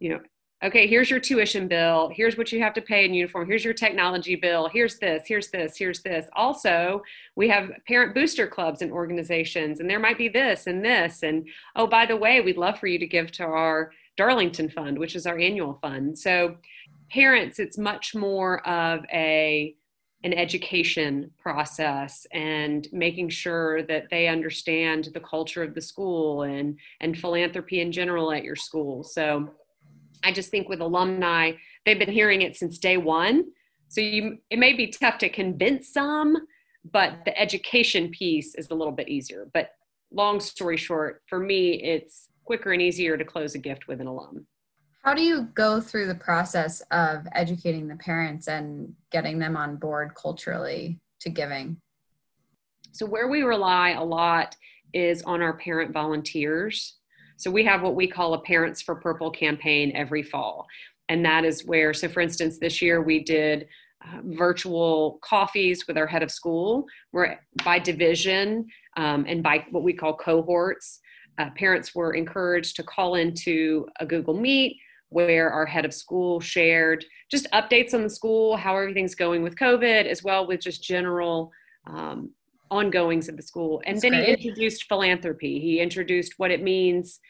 you 0.00 0.10
know, 0.10 0.20
okay, 0.64 0.88
here's 0.88 1.08
your 1.08 1.20
tuition 1.20 1.68
bill. 1.68 2.10
Here's 2.12 2.36
what 2.36 2.50
you 2.50 2.60
have 2.60 2.74
to 2.74 2.82
pay 2.82 3.04
in 3.04 3.14
uniform. 3.14 3.46
Here's 3.46 3.64
your 3.64 3.72
technology 3.72 4.34
bill. 4.34 4.68
Here's 4.72 4.98
this, 4.98 5.22
here's 5.28 5.48
this, 5.50 5.76
here's 5.78 6.02
this. 6.02 6.26
Also, 6.34 7.02
we 7.36 7.48
have 7.48 7.70
parent 7.86 8.14
booster 8.14 8.48
clubs 8.48 8.82
and 8.82 8.90
organizations, 8.90 9.78
and 9.78 9.88
there 9.88 10.00
might 10.00 10.18
be 10.18 10.28
this 10.28 10.66
and 10.66 10.84
this. 10.84 11.22
And 11.22 11.46
oh, 11.76 11.86
by 11.86 12.04
the 12.04 12.16
way, 12.16 12.40
we'd 12.40 12.58
love 12.58 12.80
for 12.80 12.88
you 12.88 12.98
to 12.98 13.06
give 13.06 13.30
to 13.32 13.44
our 13.44 13.92
Darlington 14.16 14.68
Fund, 14.70 14.98
which 14.98 15.14
is 15.14 15.24
our 15.24 15.38
annual 15.38 15.78
fund. 15.80 16.18
So, 16.18 16.56
parents, 17.10 17.58
it's 17.58 17.78
much 17.78 18.14
more 18.14 18.66
of 18.66 19.04
a 19.12 19.74
an 20.24 20.32
education 20.32 21.30
process 21.38 22.26
and 22.32 22.88
making 22.90 23.28
sure 23.28 23.82
that 23.82 24.06
they 24.10 24.26
understand 24.26 25.08
the 25.14 25.20
culture 25.20 25.62
of 25.62 25.74
the 25.74 25.80
school 25.80 26.42
and 26.42 26.78
and 27.00 27.18
philanthropy 27.18 27.80
in 27.80 27.92
general 27.92 28.32
at 28.32 28.42
your 28.42 28.56
school. 28.56 29.04
So 29.04 29.50
I 30.24 30.32
just 30.32 30.50
think 30.50 30.68
with 30.68 30.80
alumni, 30.80 31.52
they've 31.84 31.98
been 31.98 32.10
hearing 32.10 32.42
it 32.42 32.56
since 32.56 32.78
day 32.78 32.96
one. 32.96 33.44
So 33.88 34.00
you, 34.00 34.38
it 34.50 34.58
may 34.58 34.72
be 34.72 34.88
tough 34.88 35.18
to 35.18 35.28
convince 35.28 35.92
some, 35.92 36.36
but 36.90 37.24
the 37.24 37.38
education 37.38 38.10
piece 38.10 38.54
is 38.56 38.70
a 38.70 38.74
little 38.74 38.92
bit 38.92 39.08
easier. 39.08 39.48
But 39.54 39.70
long 40.12 40.40
story 40.40 40.76
short, 40.76 41.22
for 41.28 41.38
me, 41.38 41.82
it's 41.82 42.30
quicker 42.44 42.72
and 42.72 42.82
easier 42.82 43.16
to 43.16 43.24
close 43.24 43.54
a 43.54 43.58
gift 43.58 43.86
with 43.86 44.00
an 44.00 44.06
alum. 44.06 44.46
How 45.06 45.14
do 45.14 45.22
you 45.22 45.42
go 45.54 45.80
through 45.80 46.08
the 46.08 46.16
process 46.16 46.82
of 46.90 47.28
educating 47.32 47.86
the 47.86 47.94
parents 47.94 48.48
and 48.48 48.92
getting 49.12 49.38
them 49.38 49.56
on 49.56 49.76
board 49.76 50.16
culturally 50.20 50.98
to 51.20 51.30
giving? 51.30 51.76
So, 52.90 53.06
where 53.06 53.28
we 53.28 53.42
rely 53.42 53.90
a 53.90 54.02
lot 54.02 54.56
is 54.92 55.22
on 55.22 55.42
our 55.42 55.56
parent 55.58 55.92
volunteers. 55.92 56.96
So 57.36 57.52
we 57.52 57.62
have 57.66 57.82
what 57.82 57.94
we 57.94 58.08
call 58.08 58.34
a 58.34 58.40
Parents 58.40 58.82
for 58.82 58.96
Purple 58.96 59.30
campaign 59.30 59.92
every 59.94 60.24
fall. 60.24 60.66
And 61.08 61.24
that 61.24 61.44
is 61.44 61.64
where, 61.64 61.94
so 61.94 62.08
for 62.08 62.20
instance, 62.20 62.58
this 62.58 62.82
year 62.82 63.00
we 63.00 63.22
did 63.22 63.68
uh, 64.04 64.22
virtual 64.24 65.20
coffees 65.22 65.86
with 65.86 65.96
our 65.98 66.06
head 66.08 66.24
of 66.24 66.32
school, 66.32 66.84
where 67.12 67.46
by 67.62 67.78
division 67.78 68.66
um, 68.96 69.24
and 69.28 69.40
by 69.40 69.66
what 69.70 69.84
we 69.84 69.92
call 69.92 70.16
cohorts, 70.16 70.98
uh, 71.38 71.50
parents 71.56 71.94
were 71.94 72.14
encouraged 72.14 72.74
to 72.74 72.82
call 72.82 73.14
into 73.14 73.86
a 74.00 74.06
Google 74.06 74.34
Meet 74.34 74.80
where 75.10 75.50
our 75.50 75.66
head 75.66 75.84
of 75.84 75.94
school 75.94 76.40
shared 76.40 77.04
just 77.30 77.50
updates 77.52 77.94
on 77.94 78.02
the 78.02 78.10
school, 78.10 78.56
how 78.56 78.76
everything's 78.76 79.14
going 79.14 79.42
with 79.42 79.56
COVID, 79.56 80.06
as 80.06 80.22
well 80.22 80.46
with 80.46 80.60
just 80.60 80.82
general 80.82 81.52
um, 81.86 82.30
ongoings 82.70 83.28
of 83.28 83.36
the 83.36 83.42
school. 83.42 83.82
And 83.86 83.96
That's 83.96 84.02
then 84.02 84.12
great. 84.12 84.38
he 84.38 84.48
introduced 84.48 84.84
philanthropy. 84.88 85.60
He 85.60 85.80
introduced 85.80 86.34
what 86.38 86.50
it 86.50 86.62
means 86.62 87.20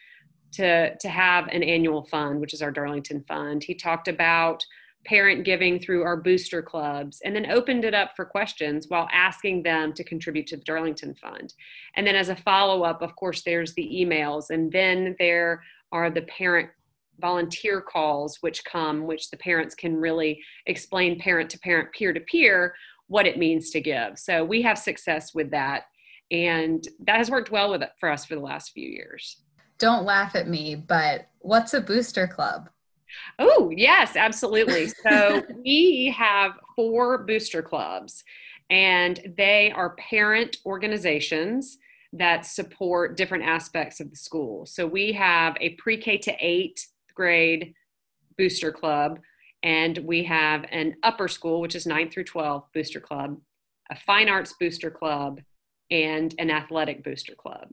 to, 0.53 0.95
to 0.95 1.09
have 1.09 1.47
an 1.47 1.63
annual 1.63 2.05
fund, 2.05 2.39
which 2.39 2.53
is 2.53 2.61
our 2.61 2.71
Darlington 2.71 3.23
Fund. 3.27 3.63
He 3.63 3.75
talked 3.75 4.07
about 4.07 4.63
parent 5.05 5.45
giving 5.45 5.79
through 5.79 6.03
our 6.03 6.17
booster 6.17 6.61
clubs 6.61 7.21
and 7.23 7.35
then 7.35 7.49
opened 7.49 7.85
it 7.85 7.93
up 7.93 8.11
for 8.15 8.25
questions 8.25 8.87
while 8.89 9.07
asking 9.13 9.63
them 9.63 9.93
to 9.93 10.03
contribute 10.03 10.47
to 10.47 10.57
the 10.57 10.63
Darlington 10.63 11.15
Fund. 11.15 11.53
And 11.95 12.05
then 12.05 12.15
as 12.15 12.29
a 12.29 12.35
follow 12.35 12.83
up, 12.83 13.01
of 13.01 13.15
course, 13.15 13.43
there's 13.43 13.73
the 13.75 13.89
emails. 13.89 14.49
And 14.49 14.71
then 14.71 15.15
there 15.17 15.63
are 15.91 16.09
the 16.09 16.23
parent 16.23 16.69
volunteer 17.19 17.81
calls 17.81 18.37
which 18.41 18.63
come 18.63 19.05
which 19.05 19.29
the 19.29 19.37
parents 19.37 19.73
can 19.75 19.95
really 19.95 20.41
explain 20.65 21.19
parent 21.19 21.49
to 21.49 21.59
parent 21.59 21.91
peer 21.93 22.13
to 22.13 22.19
peer 22.21 22.73
what 23.07 23.25
it 23.25 23.37
means 23.37 23.69
to 23.71 23.81
give. 23.81 24.19
So 24.19 24.43
we 24.43 24.61
have 24.63 24.77
success 24.77 25.33
with 25.33 25.51
that. 25.51 25.83
And 26.29 26.85
that 27.05 27.17
has 27.17 27.31
worked 27.31 27.51
well 27.51 27.71
with 27.71 27.81
it 27.81 27.91
for 27.99 28.09
us 28.09 28.25
for 28.25 28.35
the 28.35 28.41
last 28.41 28.71
few 28.73 28.87
years. 28.87 29.41
don't 29.79 30.05
laugh 30.05 30.35
at 30.35 30.47
me, 30.47 30.75
but 30.75 31.29
what's 31.39 31.73
a 31.73 31.81
booster 31.81 32.27
club? 32.27 32.69
Oh, 33.39 33.71
yes, 33.75 34.15
absolutely. 34.15 34.87
So 34.87 35.43
we 35.63 36.13
have 36.17 36.53
four 36.75 37.19
booster 37.19 37.61
clubs, 37.61 38.23
and 38.69 39.33
they 39.37 39.71
are 39.71 39.95
parent 39.95 40.57
organizations 40.65 41.77
that 42.13 42.45
support 42.45 43.17
different 43.17 43.43
aspects 43.43 43.99
of 43.99 44.09
the 44.09 44.15
school. 44.15 44.65
So 44.65 44.87
we 44.87 45.11
have 45.13 45.55
a 45.61 45.69
pre 45.71 45.97
K 45.97 46.17
to 46.17 46.35
eight 46.39 46.85
grade 47.17 47.73
booster 48.37 48.71
club, 48.71 49.19
and 49.63 49.97
we 49.97 50.23
have 50.23 50.63
an 50.71 50.95
upper 51.03 51.27
school, 51.27 51.59
which 51.59 51.75
is 51.75 51.87
9 51.87 52.11
through 52.11 52.23
12 52.23 52.63
booster 52.73 53.01
club, 53.01 53.37
a 53.89 53.95
fine 53.95 54.29
arts 54.29 54.53
booster 54.59 54.91
club, 54.91 55.41
and 55.89 56.35
an 56.37 56.51
athletic 56.51 57.03
booster 57.03 57.33
club. 57.33 57.69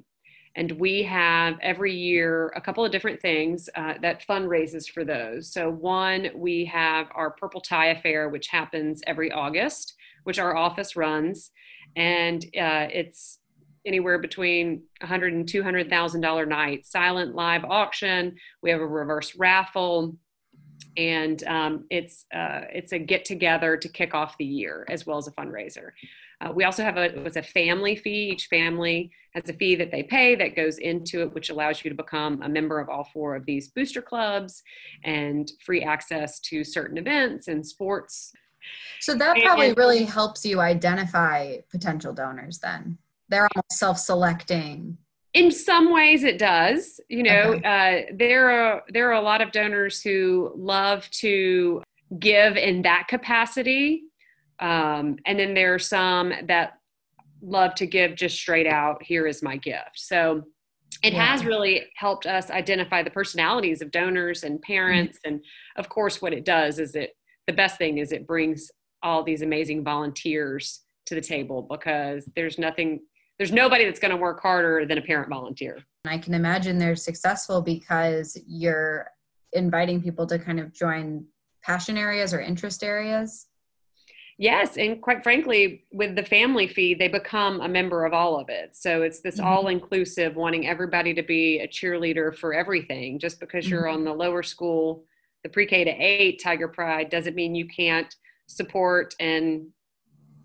And 0.57 0.73
we 0.73 1.03
have 1.03 1.59
every 1.61 1.93
year 1.93 2.53
a 2.57 2.61
couple 2.61 2.85
of 2.85 2.93
different 2.93 3.21
things 3.21 3.69
uh, 3.75 3.95
that 4.03 4.25
fundraises 4.27 4.89
for 4.89 5.05
those. 5.05 5.53
So, 5.53 5.69
one, 5.69 6.31
we 6.35 6.65
have 6.67 7.09
our 7.15 7.33
Purple 7.33 7.61
Tie 7.61 7.89
Affair, 7.89 8.29
which 8.29 8.47
happens 8.49 9.03
every 9.07 9.33
August, 9.33 9.95
which 10.23 10.39
our 10.39 10.57
office 10.57 10.95
runs. 10.95 11.51
And 11.97 12.45
uh, 12.45 12.87
it's 12.93 13.41
anywhere 13.87 14.19
between 14.19 14.83
100 15.01 15.33
and 15.33 15.49
200,000 15.49 16.21
dollar 16.21 16.47
night 16.47 16.87
silent 16.87 17.35
live 17.35 17.65
auction. 17.65 18.37
We 18.63 18.71
have 18.71 18.81
a 18.81 18.87
reverse 18.87 19.35
raffle 19.37 20.17
and 20.97 21.43
um, 21.45 21.85
it's 21.91 22.27
uh, 22.35 22.63
it's 22.73 22.93
a 22.93 22.99
get 22.99 23.25
together 23.25 23.77
to 23.77 23.89
kick 23.89 24.15
off 24.15 24.39
the 24.39 24.45
year 24.45 24.87
as 24.89 25.07
well 25.07 25.19
as 25.19 25.27
a 25.27 25.33
fundraiser. 25.33 25.91
Uh, 26.41 26.53
we 26.53 26.65
also 26.65 26.83
have 26.83 26.97
a 26.97 27.05
it 27.05 27.23
was 27.23 27.37
a 27.37 27.43
family 27.43 27.97
fee. 27.97 28.31
Each 28.33 28.47
family 28.47 29.11
has 29.35 29.49
a 29.49 29.53
fee 29.53 29.75
that 29.77 29.91
they 29.91 30.03
pay 30.03 30.35
that 30.37 30.55
goes 30.55 30.79
into 30.79 31.23
it, 31.23 31.35
which 31.35 31.51
allows 31.51 31.85
you 31.85 31.91
to 31.91 31.97
become 31.97 32.43
a 32.43 32.49
member 32.49 32.79
of 32.79 32.89
all 32.89 33.05
four 33.13 33.35
of 33.35 33.45
these 33.47 33.69
booster 33.69 34.03
clubs 34.03 34.63
and 35.05 35.51
free 35.65 35.83
access 35.83 36.39
to 36.41 36.63
certain 36.63 36.99
events 36.99 37.49
and 37.49 37.67
sports. 37.67 38.33
So 39.01 39.15
that 39.15 39.37
probably 39.43 39.69
and, 39.69 39.77
really 39.77 40.05
helps 40.05 40.45
you 40.45 40.61
identify 40.61 41.57
potential 41.71 42.13
donors. 42.13 42.59
Then 42.59 42.99
they're 43.29 43.49
almost 43.55 43.73
self-selecting 43.73 44.97
in 45.35 45.51
some 45.51 45.93
ways 45.93 46.23
it 46.25 46.39
does 46.39 47.01
you 47.09 47.23
know 47.23 47.55
okay. 47.55 48.07
uh, 48.09 48.15
there 48.17 48.51
are 48.51 48.83
there 48.89 49.09
are 49.09 49.15
a 49.15 49.21
lot 49.21 49.43
of 49.43 49.53
donors 49.53 50.01
who 50.01 50.53
love 50.57 51.09
to 51.11 51.83
give 52.19 52.57
in 52.57 52.83
that 52.83 53.07
capacity 53.09 54.05
um, 54.61 55.17
and 55.27 55.39
then 55.39 55.53
there 55.53 55.75
are 55.75 55.79
some 55.79 56.33
that 56.47 56.75
love 57.43 57.75
to 57.75 57.87
give 57.87 58.15
just 58.15 58.37
straight 58.37 58.67
out 58.67 59.03
here 59.03 59.27
is 59.27 59.43
my 59.43 59.57
gift 59.57 59.91
so 59.97 60.43
it 61.03 61.13
yeah. 61.13 61.25
has 61.25 61.45
really 61.45 61.85
helped 61.97 62.25
us 62.25 62.51
identify 62.51 63.03
the 63.03 63.11
personalities 63.11 63.83
of 63.83 63.91
donors 63.91 64.45
and 64.45 64.63
parents 64.63 65.19
mm-hmm. 65.19 65.35
and 65.35 65.45
of 65.77 65.89
course 65.89 66.23
what 66.23 66.33
it 66.33 66.45
does 66.45 66.79
is 66.79 66.95
it 66.95 67.11
the 67.47 67.53
best 67.53 67.77
thing 67.77 67.99
is 67.99 68.13
it 68.13 68.27
brings 68.27 68.71
all 69.03 69.23
these 69.23 69.43
amazing 69.43 69.85
volunteers 69.85 70.81
to 71.07 71.15
the 71.15 71.21
table 71.21 71.67
because 71.69 72.29
there's 72.35 72.59
nothing 72.59 73.01
there's 73.39 73.53
nobody 73.53 73.85
that's 73.85 74.01
going 74.01 74.11
to 74.11 74.17
work 74.17 74.41
harder 74.41 74.87
than 74.87 74.99
a 74.99 75.03
parent 75.03 75.29
volunteer. 75.29 75.79
I 76.05 76.19
can 76.19 76.35
imagine 76.35 76.79
they're 76.79 76.97
successful 76.97 77.63
because 77.63 78.41
you're 78.47 79.09
inviting 79.53 80.03
people 80.03 80.27
to 80.27 80.39
kind 80.39 80.61
of 80.61 80.73
join 80.73 81.25
passion 81.63 81.97
areas 81.97 82.35
or 82.35 82.41
interest 82.41 82.85
areas. 82.85 83.47
Yes, 84.37 84.77
and 84.77 85.01
quite 85.01 85.23
frankly, 85.23 85.85
with 85.93 86.17
the 86.17 86.25
family 86.25 86.67
fee, 86.67 86.95
they 86.95 87.07
become 87.07 87.61
a 87.61 87.69
member 87.69 88.05
of 88.05 88.13
all 88.13 88.39
of 88.39 88.49
it. 88.49 88.77
So 88.77 89.03
it's 89.03 89.21
this 89.21 89.37
mm-hmm. 89.37 89.47
all 89.47 89.69
inclusive, 89.69 90.35
wanting 90.35 90.67
everybody 90.67 91.15
to 91.15 91.23
be 91.23 91.61
a 91.61 91.69
cheerleader 91.69 92.37
for 92.37 92.53
everything. 92.53 93.21
Just 93.21 93.39
because 93.39 93.65
mm-hmm. 93.65 93.75
you're 93.75 93.89
on 93.89 94.05
the 94.05 94.13
lower 94.13 94.43
school, 94.43 95.05
the 95.45 95.49
pre 95.49 95.67
K 95.67 95.85
to 95.85 95.91
eight 95.91 96.41
Tiger 96.43 96.67
Pride, 96.67 97.11
doesn't 97.11 97.37
mean 97.37 97.55
you 97.55 97.69
can't 97.69 98.13
support 98.47 99.15
and 99.21 99.69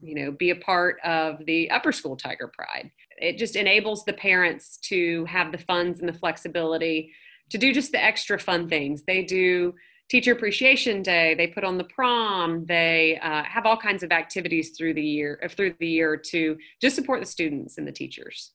you 0.01 0.15
know 0.15 0.31
be 0.31 0.49
a 0.49 0.55
part 0.55 0.97
of 1.03 1.45
the 1.45 1.69
upper 1.71 1.91
school 1.91 2.15
tiger 2.15 2.51
pride. 2.55 2.91
It 3.17 3.37
just 3.37 3.55
enables 3.55 4.05
the 4.05 4.13
parents 4.13 4.77
to 4.83 5.25
have 5.25 5.51
the 5.51 5.57
funds 5.57 5.99
and 5.99 6.07
the 6.07 6.13
flexibility 6.13 7.11
to 7.49 7.57
do 7.57 7.73
just 7.73 7.91
the 7.91 8.03
extra 8.03 8.39
fun 8.39 8.69
things. 8.69 9.03
They 9.03 9.23
do 9.23 9.73
teacher 10.09 10.31
appreciation 10.31 11.03
day 11.03 11.35
they 11.35 11.45
put 11.47 11.63
on 11.63 11.77
the 11.77 11.83
prom 11.83 12.65
they 12.65 13.19
uh, 13.21 13.43
have 13.43 13.67
all 13.67 13.77
kinds 13.77 14.01
of 14.01 14.11
activities 14.11 14.71
through 14.75 14.93
the 14.93 15.03
year 15.03 15.39
uh, 15.43 15.47
through 15.47 15.73
the 15.79 15.87
year 15.87 16.17
to 16.17 16.57
just 16.81 16.95
support 16.95 17.19
the 17.19 17.25
students 17.25 17.77
and 17.77 17.87
the 17.87 17.91
teachers. 17.91 18.53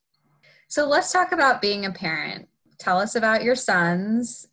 So 0.68 0.86
let's 0.86 1.12
talk 1.12 1.32
about 1.32 1.62
being 1.62 1.86
a 1.86 1.92
parent. 1.92 2.48
Tell 2.78 2.98
us 2.98 3.14
about 3.14 3.44
your 3.44 3.54
sons. 3.54 4.48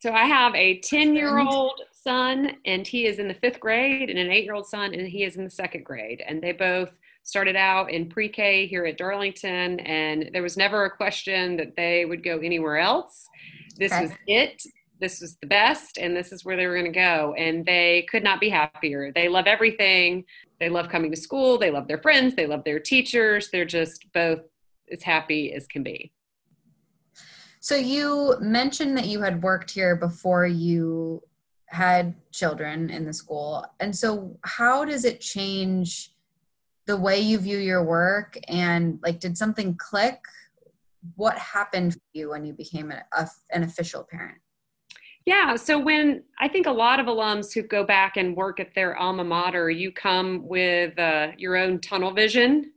So 0.00 0.12
i 0.12 0.24
have 0.24 0.54
a 0.54 0.78
10 0.78 1.14
year 1.14 1.38
old 1.38 1.80
son, 2.02 2.52
and 2.64 2.86
he 2.86 3.06
is 3.06 3.18
in 3.18 3.28
the 3.28 3.34
fifth 3.34 3.60
grade, 3.60 4.10
and 4.10 4.18
an 4.18 4.30
eight 4.30 4.44
year 4.44 4.54
old 4.54 4.66
son, 4.66 4.94
and 4.94 5.06
he 5.06 5.24
is 5.24 5.36
in 5.36 5.44
the 5.44 5.50
second 5.50 5.84
grade. 5.84 6.22
And 6.26 6.42
they 6.42 6.52
both 6.52 6.90
started 7.22 7.56
out 7.56 7.90
in 7.90 8.08
pre 8.08 8.28
K 8.28 8.66
here 8.66 8.86
at 8.86 8.98
Darlington, 8.98 9.80
and 9.80 10.30
there 10.32 10.42
was 10.42 10.56
never 10.56 10.84
a 10.84 10.90
question 10.90 11.56
that 11.56 11.76
they 11.76 12.04
would 12.04 12.24
go 12.24 12.38
anywhere 12.38 12.78
else. 12.78 13.28
This 13.76 13.92
okay. 13.92 14.02
was 14.02 14.12
it. 14.26 14.62
This 15.00 15.20
was 15.20 15.36
the 15.36 15.46
best, 15.46 15.98
and 15.98 16.16
this 16.16 16.32
is 16.32 16.44
where 16.44 16.56
they 16.56 16.66
were 16.66 16.74
going 16.74 16.92
to 16.92 16.98
go. 16.98 17.34
And 17.38 17.64
they 17.64 18.06
could 18.10 18.24
not 18.24 18.40
be 18.40 18.48
happier. 18.48 19.12
They 19.12 19.28
love 19.28 19.46
everything. 19.46 20.24
They 20.58 20.68
love 20.68 20.88
coming 20.88 21.12
to 21.12 21.16
school. 21.16 21.56
They 21.56 21.70
love 21.70 21.86
their 21.86 21.98
friends. 21.98 22.34
They 22.34 22.46
love 22.46 22.64
their 22.64 22.80
teachers. 22.80 23.50
They're 23.50 23.64
just 23.64 24.12
both 24.12 24.40
as 24.90 25.02
happy 25.02 25.52
as 25.52 25.66
can 25.66 25.84
be. 25.84 26.12
So 27.60 27.76
you 27.76 28.36
mentioned 28.40 28.96
that 28.96 29.06
you 29.06 29.20
had 29.20 29.42
worked 29.42 29.70
here 29.70 29.94
before 29.94 30.46
you 30.46 31.22
had 31.68 32.14
children 32.32 32.90
in 32.90 33.04
the 33.04 33.12
school. 33.12 33.64
And 33.80 33.94
so, 33.94 34.36
how 34.42 34.84
does 34.84 35.04
it 35.04 35.20
change 35.20 36.12
the 36.86 36.96
way 36.96 37.20
you 37.20 37.38
view 37.38 37.58
your 37.58 37.84
work? 37.84 38.38
And 38.48 38.98
like, 39.02 39.20
did 39.20 39.36
something 39.36 39.76
click? 39.76 40.20
What 41.16 41.38
happened 41.38 41.94
for 41.94 42.00
you 42.12 42.30
when 42.30 42.44
you 42.44 42.52
became 42.52 42.90
a, 42.90 43.02
a, 43.12 43.28
an 43.52 43.62
official 43.62 44.06
parent? 44.10 44.38
Yeah, 45.26 45.56
so 45.56 45.78
when 45.78 46.22
I 46.38 46.48
think 46.48 46.66
a 46.66 46.72
lot 46.72 47.00
of 47.00 47.06
alums 47.06 47.52
who 47.52 47.62
go 47.62 47.84
back 47.84 48.16
and 48.16 48.34
work 48.34 48.60
at 48.60 48.74
their 48.74 48.96
alma 48.96 49.24
mater, 49.24 49.68
you 49.68 49.92
come 49.92 50.48
with 50.48 50.98
uh, 50.98 51.32
your 51.36 51.56
own 51.56 51.80
tunnel 51.80 52.12
vision 52.12 52.72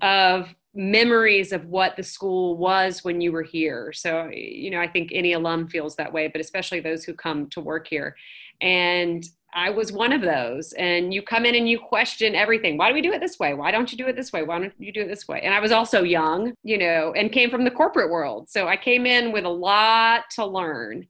of 0.00 0.54
memories 0.76 1.52
of 1.52 1.64
what 1.66 1.96
the 1.96 2.02
school 2.02 2.56
was 2.56 3.02
when 3.02 3.20
you 3.20 3.32
were 3.32 3.42
here. 3.42 3.92
So, 3.94 4.28
you 4.32 4.70
know, 4.70 4.80
I 4.80 4.86
think 4.86 5.10
any 5.12 5.32
alum 5.32 5.68
feels 5.68 5.96
that 5.96 6.12
way, 6.12 6.28
but 6.28 6.40
especially 6.40 6.80
those 6.80 7.02
who 7.04 7.14
come 7.14 7.48
to 7.50 7.60
work 7.60 7.88
here. 7.88 8.14
And 8.60 9.24
I 9.54 9.70
was 9.70 9.90
one 9.90 10.12
of 10.12 10.20
those. 10.20 10.74
And 10.74 11.14
you 11.14 11.22
come 11.22 11.46
in 11.46 11.54
and 11.54 11.66
you 11.66 11.78
question 11.78 12.34
everything. 12.34 12.76
Why 12.76 12.88
do 12.88 12.94
we 12.94 13.00
do 13.00 13.12
it 13.12 13.20
this 13.20 13.38
way? 13.38 13.54
Why 13.54 13.70
don't 13.70 13.90
you 13.90 13.96
do 13.96 14.06
it 14.06 14.16
this 14.16 14.34
way? 14.34 14.42
Why 14.42 14.58
don't 14.58 14.74
you 14.78 14.92
do 14.92 15.00
it 15.00 15.08
this 15.08 15.26
way? 15.26 15.40
And 15.40 15.54
I 15.54 15.60
was 15.60 15.72
also 15.72 16.02
young, 16.02 16.52
you 16.62 16.76
know, 16.76 17.14
and 17.16 17.32
came 17.32 17.50
from 17.50 17.64
the 17.64 17.70
corporate 17.70 18.10
world. 18.10 18.50
So 18.50 18.68
I 18.68 18.76
came 18.76 19.06
in 19.06 19.32
with 19.32 19.46
a 19.46 19.50
lot 19.50 20.24
to 20.32 20.44
learn. 20.44 21.06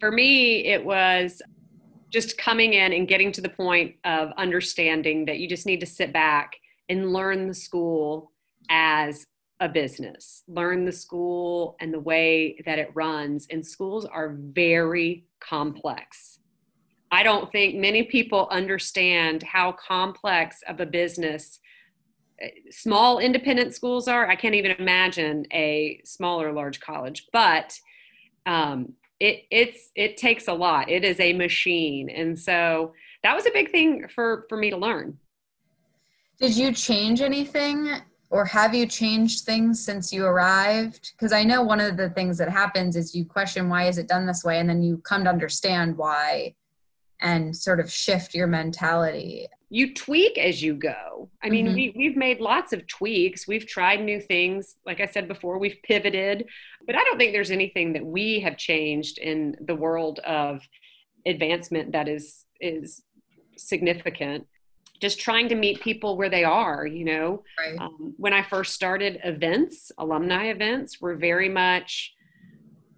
For 0.00 0.10
me, 0.10 0.66
it 0.66 0.84
was 0.84 1.40
just 2.10 2.36
coming 2.38 2.74
in 2.74 2.92
and 2.92 3.06
getting 3.06 3.30
to 3.32 3.40
the 3.40 3.48
point 3.48 3.94
of 4.04 4.30
understanding 4.36 5.24
that 5.26 5.38
you 5.38 5.48
just 5.48 5.64
need 5.64 5.80
to 5.80 5.86
sit 5.86 6.12
back 6.12 6.56
and 6.88 7.12
learn 7.12 7.46
the 7.46 7.54
school 7.54 8.32
as 8.68 9.26
a 9.60 9.68
business, 9.68 10.42
learn 10.48 10.84
the 10.84 10.92
school 10.92 11.76
and 11.80 11.92
the 11.92 12.00
way 12.00 12.60
that 12.66 12.78
it 12.78 12.90
runs. 12.94 13.46
And 13.50 13.64
schools 13.64 14.04
are 14.04 14.36
very 14.38 15.26
complex. 15.40 16.38
I 17.10 17.22
don't 17.22 17.50
think 17.52 17.76
many 17.76 18.02
people 18.02 18.48
understand 18.50 19.42
how 19.44 19.72
complex 19.72 20.58
of 20.68 20.80
a 20.80 20.86
business 20.86 21.60
eh, 22.40 22.48
small 22.70 23.20
independent 23.20 23.74
schools 23.74 24.08
are. 24.08 24.28
I 24.28 24.34
can't 24.34 24.56
even 24.56 24.72
imagine 24.72 25.46
a 25.52 26.00
small 26.04 26.42
or 26.42 26.52
large 26.52 26.80
college, 26.80 27.26
but 27.32 27.78
um, 28.46 28.94
it 29.20 29.44
it's 29.50 29.90
it 29.94 30.16
takes 30.16 30.48
a 30.48 30.52
lot. 30.52 30.90
It 30.90 31.04
is 31.04 31.20
a 31.20 31.32
machine, 31.32 32.10
and 32.10 32.36
so 32.38 32.92
that 33.22 33.34
was 33.34 33.46
a 33.46 33.52
big 33.52 33.70
thing 33.70 34.08
for 34.12 34.44
for 34.48 34.58
me 34.58 34.70
to 34.70 34.76
learn. 34.76 35.18
Did 36.40 36.56
you 36.56 36.72
change 36.72 37.20
anything 37.20 37.94
or 38.34 38.44
have 38.44 38.74
you 38.74 38.84
changed 38.84 39.44
things 39.44 39.78
since 39.78 40.12
you 40.12 40.26
arrived? 40.26 41.12
Because 41.12 41.32
i 41.32 41.44
know 41.44 41.62
one 41.62 41.78
of 41.78 41.96
the 41.96 42.10
things 42.10 42.36
that 42.38 42.48
happens 42.48 42.96
is 42.96 43.14
you 43.14 43.24
question 43.24 43.68
why 43.68 43.86
is 43.86 43.96
it 43.96 44.08
done 44.08 44.26
this 44.26 44.42
way? 44.42 44.58
And 44.58 44.68
then 44.68 44.82
you 44.82 44.98
come 44.98 45.22
to 45.22 45.30
understand 45.30 45.96
why 45.96 46.56
and 47.20 47.56
sort 47.56 47.78
of 47.78 47.88
shift 47.88 48.34
your 48.34 48.48
mentality. 48.48 49.46
You 49.70 49.94
tweak 49.94 50.36
as 50.36 50.60
you 50.60 50.74
go. 50.74 51.30
I 51.44 51.48
mean 51.48 51.66
mm-hmm. 51.66 51.74
we, 51.76 51.94
we've 51.94 52.16
made 52.16 52.40
lots 52.40 52.72
of 52.72 52.84
tweaks. 52.88 53.46
We've 53.46 53.68
tried 53.68 54.00
new 54.00 54.20
things. 54.20 54.74
Like 54.84 55.00
i 55.00 55.06
said 55.06 55.28
before 55.28 55.58
we've 55.58 55.80
pivoted. 55.84 56.48
But 56.86 56.96
i 56.96 57.04
don't 57.04 57.18
think 57.18 57.32
there's 57.32 57.52
anything 57.52 57.92
that 57.92 58.04
we 58.04 58.40
have 58.40 58.56
changed 58.56 59.18
in 59.18 59.54
the 59.60 59.76
world 59.76 60.18
of 60.26 60.60
advancement 61.24 61.92
that 61.92 62.08
is 62.08 62.46
is 62.60 63.00
significant 63.56 64.48
just 65.00 65.20
trying 65.20 65.48
to 65.48 65.54
meet 65.54 65.80
people 65.80 66.16
where 66.16 66.30
they 66.30 66.44
are 66.44 66.86
you 66.86 67.04
know 67.04 67.42
right. 67.58 67.78
um, 67.80 68.14
when 68.16 68.32
i 68.32 68.42
first 68.42 68.74
started 68.74 69.18
events 69.24 69.90
alumni 69.98 70.46
events 70.46 71.00
were 71.00 71.14
very 71.14 71.48
much 71.48 72.14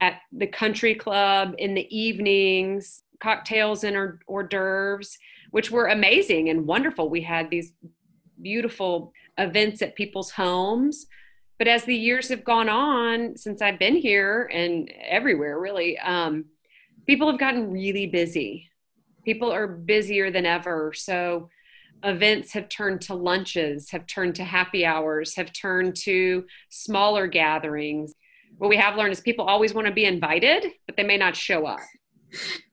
at 0.00 0.20
the 0.32 0.46
country 0.46 0.94
club 0.94 1.54
in 1.58 1.74
the 1.74 1.96
evenings, 1.96 3.02
cocktails 3.20 3.84
and 3.84 3.96
hors, 3.96 4.18
hors 4.26 4.48
d'oeuvres, 4.48 5.18
which 5.50 5.70
were 5.70 5.86
amazing 5.86 6.48
and 6.50 6.66
wonderful. 6.66 7.08
We 7.08 7.22
had 7.22 7.50
these 7.50 7.72
beautiful 8.40 9.12
events 9.38 9.82
at 9.82 9.96
people's 9.96 10.30
homes. 10.30 11.06
But 11.58 11.68
as 11.68 11.84
the 11.84 11.96
years 11.96 12.28
have 12.28 12.44
gone 12.44 12.68
on 12.68 13.36
since 13.36 13.62
I've 13.62 13.78
been 13.78 13.96
here 13.96 14.50
and 14.52 14.90
everywhere, 15.02 15.58
really, 15.58 15.98
um, 15.98 16.44
people 17.06 17.30
have 17.30 17.40
gotten 17.40 17.70
really 17.70 18.06
busy. 18.06 18.68
People 19.24 19.50
are 19.50 19.66
busier 19.66 20.30
than 20.30 20.44
ever. 20.44 20.92
So 20.94 21.48
events 22.04 22.52
have 22.52 22.68
turned 22.68 23.00
to 23.02 23.14
lunches, 23.14 23.90
have 23.90 24.06
turned 24.06 24.34
to 24.36 24.44
happy 24.44 24.84
hours, 24.84 25.34
have 25.36 25.52
turned 25.52 25.96
to 25.96 26.44
smaller 26.70 27.26
gatherings. 27.26 28.12
What 28.58 28.68
we 28.68 28.76
have 28.76 28.96
learned 28.96 29.12
is 29.12 29.20
people 29.20 29.44
always 29.44 29.74
want 29.74 29.86
to 29.86 29.92
be 29.92 30.04
invited, 30.04 30.66
but 30.86 30.96
they 30.96 31.02
may 31.02 31.16
not 31.16 31.36
show 31.36 31.66
up. 31.66 31.80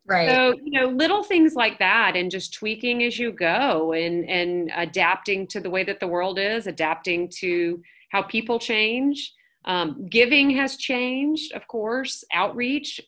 Right. 0.06 0.30
So, 0.30 0.54
you 0.64 0.72
know, 0.80 0.88
little 0.88 1.24
things 1.24 1.56
like 1.56 1.80
that 1.80 2.16
and 2.16 2.30
just 2.30 2.54
tweaking 2.54 3.04
as 3.04 3.18
you 3.18 3.32
go 3.32 3.94
and 3.94 4.30
and 4.30 4.72
adapting 4.76 5.48
to 5.48 5.62
the 5.62 5.70
way 5.70 5.84
that 5.86 6.00
the 6.00 6.08
world 6.08 6.38
is, 6.40 6.68
adapting 6.68 7.30
to 7.40 7.82
how 8.10 8.22
people 8.22 8.60
change. 8.60 9.34
Um, 9.66 10.08
giving 10.10 10.50
has 10.52 10.76
changed, 10.76 11.54
of 11.54 11.68
course, 11.68 12.26
outreach. 12.34 13.00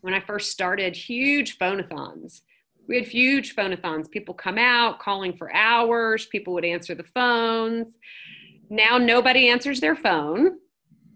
When 0.00 0.14
I 0.14 0.20
first 0.20 0.50
started, 0.50 0.96
huge 0.96 1.58
phonathons 1.58 2.40
we 2.92 2.98
had 2.98 3.08
huge 3.08 3.56
phonathons. 3.56 4.10
People 4.10 4.34
come 4.34 4.58
out 4.58 4.98
calling 4.98 5.34
for 5.34 5.50
hours. 5.54 6.26
People 6.26 6.52
would 6.52 6.64
answer 6.64 6.94
the 6.94 7.02
phones. 7.02 7.94
Now 8.68 8.98
nobody 8.98 9.48
answers 9.48 9.80
their 9.80 9.96
phone 9.96 10.58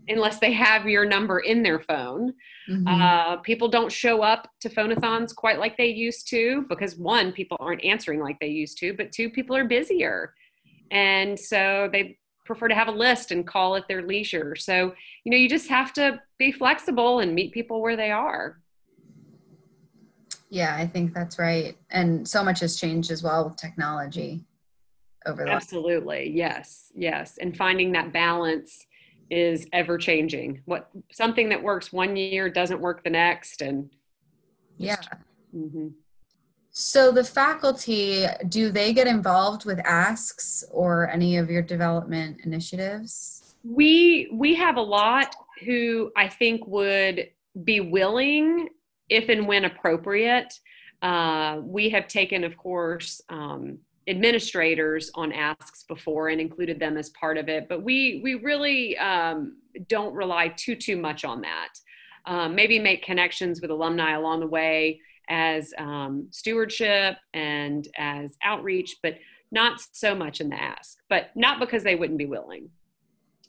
unless 0.08 0.38
they 0.38 0.52
have 0.52 0.86
your 0.86 1.04
number 1.04 1.40
in 1.40 1.62
their 1.62 1.78
phone. 1.78 2.32
Mm-hmm. 2.66 2.88
Uh, 2.88 3.36
people 3.42 3.68
don't 3.68 3.92
show 3.92 4.22
up 4.22 4.48
to 4.62 4.70
phonathons 4.70 5.34
quite 5.34 5.58
like 5.58 5.76
they 5.76 5.88
used 5.88 6.26
to 6.30 6.64
because 6.70 6.96
one, 6.96 7.30
people 7.30 7.58
aren't 7.60 7.84
answering 7.84 8.20
like 8.20 8.40
they 8.40 8.46
used 8.46 8.78
to, 8.78 8.94
but 8.94 9.12
two, 9.12 9.28
people 9.28 9.54
are 9.54 9.64
busier. 9.64 10.32
And 10.90 11.38
so 11.38 11.90
they 11.92 12.16
prefer 12.46 12.68
to 12.68 12.74
have 12.74 12.88
a 12.88 12.92
list 12.92 13.32
and 13.32 13.46
call 13.46 13.76
at 13.76 13.86
their 13.86 14.00
leisure. 14.00 14.56
So, 14.56 14.94
you 15.24 15.30
know, 15.30 15.36
you 15.36 15.50
just 15.50 15.68
have 15.68 15.92
to 15.94 16.22
be 16.38 16.52
flexible 16.52 17.18
and 17.18 17.34
meet 17.34 17.52
people 17.52 17.82
where 17.82 17.96
they 17.96 18.12
are. 18.12 18.62
Yeah, 20.48 20.76
I 20.76 20.87
think 20.87 21.12
that's 21.12 21.38
right. 21.38 21.76
And 21.90 22.26
so 22.26 22.44
much 22.44 22.61
has 22.61 22.76
changed 22.76 23.11
as 23.11 23.22
well 23.22 23.44
with 23.44 23.56
technology 23.56 24.44
over 25.26 25.44
the 25.44 25.50
Absolutely. 25.50 26.30
Yes. 26.30 26.92
Yes. 26.94 27.38
And 27.38 27.56
finding 27.56 27.92
that 27.92 28.12
balance 28.12 28.87
is 29.28 29.66
ever 29.72 29.98
changing. 29.98 30.62
What 30.66 30.88
something 31.11 31.48
that 31.48 31.62
works 31.62 31.92
one 31.92 32.16
year 32.16 32.48
doesn't 32.48 32.80
work 32.80 33.02
the 33.02 33.11
next 33.11 33.61
and 33.61 33.90
yeah. 34.78 34.96
Mm-hmm. 35.54 35.88
So 36.70 37.11
the 37.11 37.24
faculty, 37.24 38.26
do 38.48 38.70
they 38.70 38.92
get 38.92 39.06
involved 39.06 39.64
with 39.64 39.78
asks 39.80 40.62
or 40.70 41.09
any 41.11 41.38
of 41.38 41.50
your 41.50 41.62
development 41.62 42.40
initiatives? 42.44 43.54
We 43.64 44.28
we 44.32 44.54
have 44.56 44.76
a 44.76 44.82
lot 44.82 45.35
who 45.64 46.12
I 46.16 46.28
think 46.28 46.66
would 46.66 47.30
be 47.64 47.80
willing 47.80 48.68
if 49.09 49.29
and 49.29 49.47
when 49.47 49.64
appropriate. 49.64 50.53
Uh, 51.03 51.61
we 51.62 51.90
have 51.90 52.09
taken, 52.09 52.42
of 52.42 52.57
course, 52.57 53.21
um, 53.29 53.79
administrators 54.09 55.11
on 55.14 55.33
asks 55.33 55.83
before 55.85 56.29
and 56.29 56.40
included 56.40 56.79
them 56.79 56.97
as 56.97 57.11
part 57.11 57.37
of 57.37 57.49
it, 57.49 57.69
but 57.69 57.83
we 57.83 58.21
we 58.23 58.35
really 58.37 58.97
um, 58.99 59.57
don't 59.88 60.14
rely 60.14 60.49
too 60.57 60.77
too 60.77 60.97
much 60.97 61.25
on 61.25 61.40
that. 61.42 61.69
Um, 62.25 62.55
maybe 62.55 62.79
make 62.79 63.05
connections 63.05 63.61
with 63.61 63.71
alumni 63.71 64.12
along 64.12 64.40
the 64.40 64.47
way 64.47 65.01
as 65.29 65.73
um, 65.79 66.29
stewardship 66.31 67.16
and 67.35 67.87
as 67.97 68.37
outreach, 68.45 68.97
but 69.03 69.14
not 69.53 69.81
so 69.92 70.14
much 70.14 70.40
in 70.40 70.49
the 70.49 70.61
ask. 70.61 70.99
But 71.09 71.31
not 71.35 71.61
because 71.61 71.83
they 71.83 71.95
wouldn't 71.95 72.19
be 72.19 72.27
willing. 72.27 72.71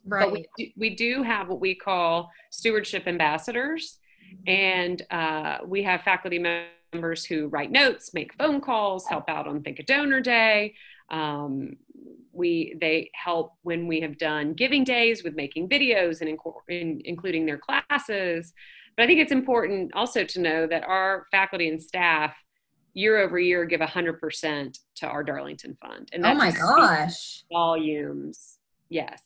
Right. 0.05 0.25
But 0.25 0.31
we 0.31 0.47
do, 0.57 0.71
we 0.77 0.95
do 0.95 1.23
have 1.23 1.49
what 1.49 1.59
we 1.59 1.75
call 1.75 2.31
stewardship 2.49 3.07
ambassadors 3.07 3.99
and 4.45 5.01
uh, 5.11 5.57
we 5.65 5.83
have 5.83 6.01
faculty 6.01 6.39
members 6.39 7.25
who 7.25 7.47
write 7.47 7.71
notes, 7.71 8.13
make 8.13 8.33
phone 8.35 8.61
calls, 8.61 9.07
help 9.07 9.29
out 9.29 9.47
on 9.47 9.61
Thank 9.61 9.79
a 9.79 9.83
Donor 9.83 10.21
Day. 10.21 10.75
Um, 11.09 11.77
we 12.31 12.75
they 12.79 13.09
help 13.13 13.53
when 13.63 13.87
we 13.87 14.01
have 14.01 14.17
done 14.17 14.53
giving 14.53 14.83
days 14.83 15.23
with 15.23 15.35
making 15.35 15.69
videos 15.69 16.21
and 16.21 16.37
in, 16.69 17.01
including 17.05 17.45
their 17.45 17.57
classes. 17.57 18.53
But 18.95 19.03
I 19.03 19.07
think 19.07 19.19
it's 19.19 19.31
important 19.31 19.93
also 19.93 20.23
to 20.23 20.41
know 20.41 20.67
that 20.67 20.83
our 20.83 21.25
faculty 21.31 21.69
and 21.69 21.81
staff 21.81 22.35
year 22.93 23.17
over 23.17 23.37
year 23.37 23.63
give 23.65 23.79
100% 23.79 24.79
to 24.95 25.07
our 25.07 25.23
Darlington 25.23 25.77
Fund. 25.79 26.09
And 26.13 26.25
oh 26.25 26.33
my 26.33 26.51
gosh. 26.51 27.43
Volumes. 27.51 28.57
Yes. 28.89 29.21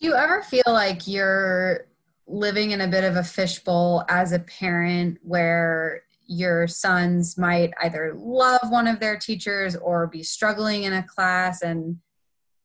Do 0.00 0.06
you 0.06 0.14
ever 0.14 0.42
feel 0.42 0.62
like 0.68 1.08
you're 1.08 1.86
living 2.30 2.70
in 2.70 2.80
a 2.80 2.88
bit 2.88 3.04
of 3.04 3.16
a 3.16 3.24
fishbowl 3.24 4.04
as 4.08 4.32
a 4.32 4.38
parent 4.38 5.18
where 5.22 6.02
your 6.26 6.68
sons 6.68 7.36
might 7.36 7.72
either 7.82 8.14
love 8.16 8.70
one 8.70 8.86
of 8.86 9.00
their 9.00 9.16
teachers 9.16 9.74
or 9.74 10.06
be 10.06 10.22
struggling 10.22 10.84
in 10.84 10.92
a 10.92 11.02
class 11.02 11.62
and 11.62 11.96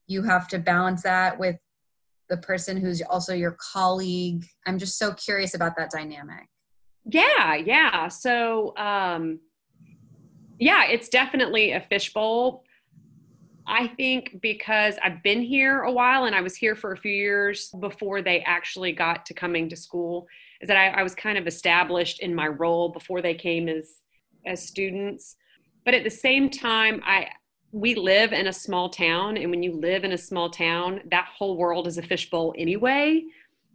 you 0.06 0.22
have 0.22 0.48
to 0.48 0.60
balance 0.60 1.02
that 1.02 1.40
with 1.40 1.58
the 2.30 2.38
person 2.38 2.78
who's 2.78 3.02
also 3.02 3.34
your 3.34 3.58
colleague. 3.60 4.46
I'm 4.68 4.78
just 4.78 5.00
so 5.00 5.14
curious 5.14 5.56
about 5.56 5.76
that 5.78 5.90
dynamic. 5.90 6.48
Yeah 7.06 7.56
yeah. 7.56 8.08
So 8.10 8.78
um 8.78 9.40
yeah 10.60 10.86
it's 10.86 11.10
definitely 11.10 11.72
a 11.72 11.82
fishbowl 11.82 12.65
I 13.68 13.88
think 13.88 14.40
because 14.42 14.96
I've 15.04 15.24
been 15.24 15.42
here 15.42 15.82
a 15.82 15.92
while 15.92 16.26
and 16.26 16.36
I 16.36 16.42
was 16.42 16.56
here 16.56 16.76
for 16.76 16.92
a 16.92 16.98
few 16.98 17.12
years 17.12 17.70
before 17.80 18.22
they 18.22 18.42
actually 18.42 18.92
got 18.92 19.26
to 19.26 19.34
coming 19.34 19.70
to 19.70 19.76
school, 19.76 20.28
is 20.62 20.68
that 20.68 20.78
I, 20.78 20.90
I, 20.90 21.04
was 21.04 21.16
kind 21.16 21.38
of 21.38 21.48
established 21.48 22.20
in 22.20 22.34
my 22.34 22.48
role 22.48 22.90
before 22.90 23.22
they 23.22 23.34
came 23.34 23.68
as 23.68 24.02
as 24.46 24.68
students. 24.68 25.36
But 25.84 25.94
at 25.94 26.04
the 26.04 26.10
same 26.10 26.50
time, 26.50 27.02
I 27.06 27.30
we 27.72 27.96
live 27.96 28.32
in 28.32 28.48
a 28.48 28.54
small 28.54 28.90
town, 28.90 29.38
and 29.38 29.50
when 29.50 29.64
you 29.64 29.74
live 29.74 30.04
in 30.04 30.14
a 30.14 30.18
small 30.18 30.50
town, 30.50 31.02
that 31.12 31.28
whole 31.38 31.58
world 31.58 31.88
is 31.88 31.98
a 31.98 32.02
fishbowl 32.02 32.54
anyway. 32.58 33.24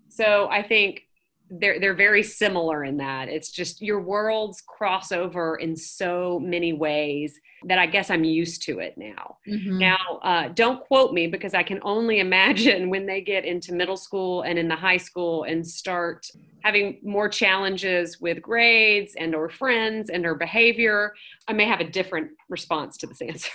So 0.08 0.48
I 0.50 0.62
think 0.62 1.02
they're 1.50 1.80
they're 1.80 1.94
very 1.94 2.22
similar 2.22 2.84
in 2.84 2.96
that 2.98 3.28
it's 3.28 3.50
just 3.50 3.82
your 3.82 4.00
worlds 4.00 4.60
cross 4.60 5.10
over 5.10 5.56
in 5.56 5.74
so 5.76 6.38
many 6.38 6.72
ways 6.72 7.38
that 7.64 7.78
I 7.78 7.86
guess 7.86 8.08
I'm 8.08 8.24
used 8.24 8.62
to 8.62 8.78
it 8.78 8.96
now. 8.96 9.36
Mm-hmm. 9.46 9.78
Now, 9.78 10.20
uh, 10.22 10.48
don't 10.48 10.80
quote 10.80 11.12
me 11.12 11.26
because 11.26 11.52
I 11.52 11.62
can 11.62 11.80
only 11.82 12.20
imagine 12.28 12.88
when 12.88 13.06
they 13.06 13.20
get 13.20 13.44
into 13.44 13.74
middle 13.74 13.96
school 13.96 14.42
and 14.42 14.58
in 14.58 14.68
the 14.68 14.76
high 14.76 14.96
school 14.96 15.44
and 15.44 15.66
start 15.66 16.26
having 16.62 17.00
more 17.02 17.28
challenges 17.28 18.20
with 18.20 18.40
grades 18.40 19.14
and 19.18 19.34
or 19.34 19.50
friends 19.50 20.10
and 20.10 20.24
or 20.24 20.34
behavior. 20.34 21.14
I 21.48 21.52
may 21.52 21.64
have 21.64 21.80
a 21.80 21.90
different 21.90 22.30
response 22.48 22.96
to 22.98 23.06
this 23.06 23.20
answer 23.20 23.50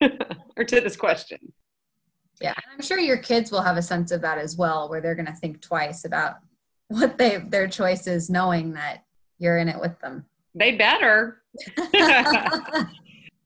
or 0.56 0.64
to 0.64 0.80
this 0.80 0.96
question. 0.96 1.38
Yeah, 2.40 2.52
and 2.56 2.64
I'm 2.72 2.82
sure 2.82 2.98
your 2.98 3.18
kids 3.18 3.52
will 3.52 3.62
have 3.62 3.76
a 3.76 3.82
sense 3.82 4.10
of 4.10 4.20
that 4.22 4.38
as 4.38 4.56
well, 4.56 4.88
where 4.88 5.00
they're 5.00 5.14
going 5.14 5.26
to 5.26 5.32
think 5.32 5.60
twice 5.60 6.04
about 6.04 6.34
what 6.88 7.18
they 7.18 7.38
their 7.38 7.68
choice 7.68 8.06
is, 8.06 8.30
knowing 8.30 8.72
that 8.74 9.04
you're 9.38 9.58
in 9.58 9.68
it 9.68 9.80
with 9.80 9.98
them. 10.00 10.24
They 10.54 10.76
better. 10.76 11.42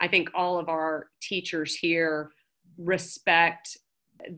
I 0.00 0.08
think 0.08 0.30
all 0.34 0.58
of 0.58 0.68
our 0.68 1.08
teachers 1.20 1.74
here 1.74 2.30
respect 2.76 3.76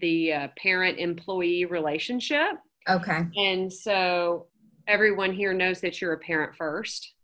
the 0.00 0.32
uh, 0.32 0.48
parent 0.56 0.98
employee 0.98 1.64
relationship. 1.64 2.58
Okay. 2.88 3.26
And 3.36 3.72
so 3.72 4.46
everyone 4.86 5.32
here 5.32 5.52
knows 5.52 5.80
that 5.80 6.00
you're 6.00 6.14
a 6.14 6.18
parent 6.18 6.54
first. 6.56 7.14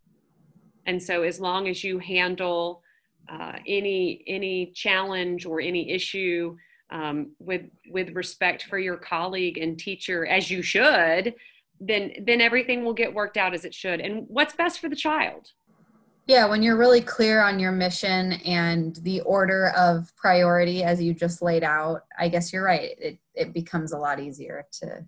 And 0.87 1.03
so 1.03 1.23
as 1.23 1.41
long 1.41 1.69
as 1.69 1.83
you 1.83 1.99
handle 1.99 2.83
uh, 3.29 3.55
any 3.67 4.23
any 4.29 4.73
challenge 4.75 5.47
or 5.47 5.61
any 5.61 5.91
issue 5.91 6.57
um, 6.91 7.33
with 7.41 7.63
with 7.91 8.11
respect 8.11 8.65
for 8.65 8.79
your 8.79 8.97
colleague 8.97 9.59
and 9.59 9.79
teacher 9.79 10.27
as 10.27 10.49
you 10.49 10.63
should 10.63 11.35
then 11.81 12.13
then 12.25 12.41
everything 12.41 12.85
will 12.85 12.95
get 12.95 13.13
worked 13.13 13.37
out 13.37 13.55
as 13.55 13.65
it 13.65 13.75
should. 13.75 14.01
And 14.01 14.27
what's 14.29 14.55
best 14.55 14.81
for 14.81 14.89
the 14.89 14.97
child? 14.97 15.53
Yeah 16.27 16.47
when 16.47 16.63
you're 16.63 16.77
really 16.77 17.01
clear 17.01 17.41
on 17.41 17.59
your 17.59 17.73
mission 17.73 18.33
and 18.45 18.97
the 18.97 19.21
order 19.21 19.69
of 19.77 20.13
priority 20.17 20.83
as 20.83 21.01
you 21.01 21.15
just 21.15 21.41
laid 21.41 21.63
out 21.63 22.03
i 22.19 22.29
guess 22.29 22.53
you're 22.53 22.65
right. 22.65 22.97
It, 22.99 23.19
it 23.35 23.53
becomes 23.53 23.93
a 23.93 23.99
lot 23.99 24.21
easier 24.21 24.67
to 24.81 25.05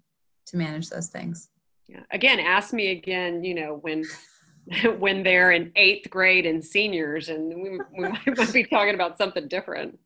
to 0.46 0.56
manage 0.56 0.88
those 0.88 1.08
things. 1.08 1.48
Yeah. 1.86 2.02
Again 2.12 2.38
ask 2.38 2.72
me 2.72 2.92
again 2.92 3.42
you 3.42 3.54
know 3.54 3.78
when 3.82 4.04
when 4.98 5.22
they're 5.22 5.52
in 5.52 5.72
eighth 5.76 6.10
grade 6.10 6.46
and 6.46 6.64
seniors 6.64 7.30
and 7.30 7.48
we, 7.48 7.80
we 7.98 8.08
might, 8.08 8.38
might 8.38 8.52
be 8.52 8.64
talking 8.64 8.94
about 8.94 9.16
something 9.18 9.48
different. 9.48 9.98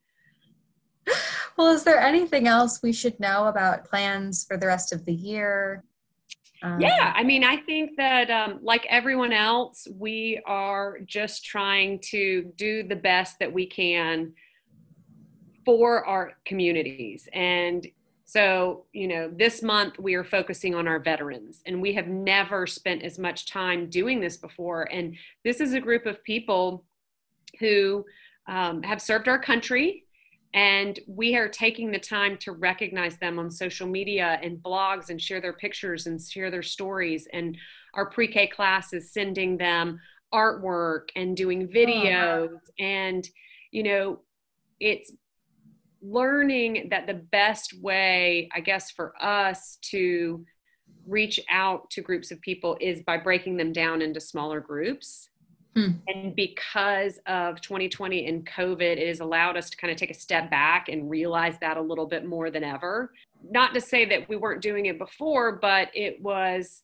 Well 1.58 1.74
is 1.74 1.84
there 1.84 2.00
anything 2.00 2.48
else 2.48 2.80
we 2.82 2.92
should 2.92 3.20
know 3.20 3.48
about 3.48 3.84
plans 3.84 4.44
for 4.44 4.56
the 4.56 4.68
rest 4.68 4.92
of 4.92 5.04
the 5.04 5.12
year 5.12 5.84
Um, 6.62 6.80
yeah, 6.80 7.12
I 7.16 7.24
mean, 7.24 7.42
I 7.42 7.56
think 7.56 7.96
that 7.96 8.30
um, 8.30 8.60
like 8.62 8.86
everyone 8.88 9.32
else, 9.32 9.88
we 9.98 10.40
are 10.46 11.00
just 11.06 11.44
trying 11.44 11.98
to 12.10 12.52
do 12.56 12.82
the 12.82 12.96
best 12.96 13.38
that 13.40 13.52
we 13.52 13.66
can 13.66 14.32
for 15.64 16.04
our 16.06 16.32
communities. 16.44 17.28
And 17.32 17.86
so, 18.24 18.86
you 18.92 19.08
know, 19.08 19.30
this 19.34 19.62
month 19.62 19.98
we 19.98 20.14
are 20.14 20.24
focusing 20.24 20.74
on 20.74 20.88
our 20.88 20.98
veterans, 20.98 21.62
and 21.66 21.82
we 21.82 21.92
have 21.94 22.06
never 22.06 22.66
spent 22.66 23.02
as 23.02 23.18
much 23.18 23.50
time 23.50 23.90
doing 23.90 24.20
this 24.20 24.36
before. 24.36 24.84
And 24.92 25.16
this 25.44 25.60
is 25.60 25.74
a 25.74 25.80
group 25.80 26.06
of 26.06 26.22
people 26.24 26.84
who 27.58 28.04
um, 28.46 28.82
have 28.82 29.02
served 29.02 29.28
our 29.28 29.38
country 29.38 30.04
and 30.54 31.00
we 31.06 31.36
are 31.36 31.48
taking 31.48 31.90
the 31.90 31.98
time 31.98 32.36
to 32.38 32.52
recognize 32.52 33.16
them 33.18 33.38
on 33.38 33.50
social 33.50 33.86
media 33.86 34.38
and 34.42 34.62
blogs 34.62 35.08
and 35.08 35.20
share 35.20 35.40
their 35.40 35.54
pictures 35.54 36.06
and 36.06 36.20
share 36.20 36.50
their 36.50 36.62
stories. 36.62 37.26
And 37.32 37.56
our 37.94 38.10
pre-k 38.10 38.48
class 38.48 38.92
is 38.92 39.12
sending 39.12 39.56
them 39.56 39.98
artwork 40.32 41.08
and 41.14 41.36
doing 41.36 41.64
oh, 41.64 41.74
videos. 41.74 42.48
Oh. 42.52 42.58
and 42.78 43.28
you 43.70 43.82
know 43.82 44.20
it's 44.80 45.12
learning 46.00 46.88
that 46.90 47.06
the 47.06 47.14
best 47.14 47.74
way 47.80 48.48
i 48.54 48.60
guess 48.60 48.90
for 48.90 49.12
us 49.22 49.78
to 49.82 50.44
reach 51.06 51.40
out 51.50 51.88
to 51.90 52.00
groups 52.00 52.30
of 52.30 52.40
people 52.40 52.76
is 52.80 53.02
by 53.02 53.16
breaking 53.16 53.56
them 53.56 53.72
down 53.72 54.02
into 54.02 54.20
smaller 54.20 54.60
groups 54.60 55.28
Hmm. 55.74 55.92
And 56.06 56.36
because 56.36 57.18
of 57.26 57.60
2020 57.62 58.26
and 58.26 58.46
COVID, 58.46 58.80
it 58.80 59.08
has 59.08 59.20
allowed 59.20 59.56
us 59.56 59.70
to 59.70 59.76
kind 59.76 59.90
of 59.90 59.96
take 59.96 60.10
a 60.10 60.14
step 60.14 60.50
back 60.50 60.88
and 60.88 61.08
realize 61.08 61.54
that 61.60 61.78
a 61.78 61.80
little 61.80 62.06
bit 62.06 62.26
more 62.26 62.50
than 62.50 62.62
ever. 62.62 63.12
Not 63.50 63.72
to 63.74 63.80
say 63.80 64.04
that 64.06 64.28
we 64.28 64.36
weren't 64.36 64.60
doing 64.60 64.86
it 64.86 64.98
before, 64.98 65.52
but 65.52 65.88
it 65.94 66.20
was 66.20 66.82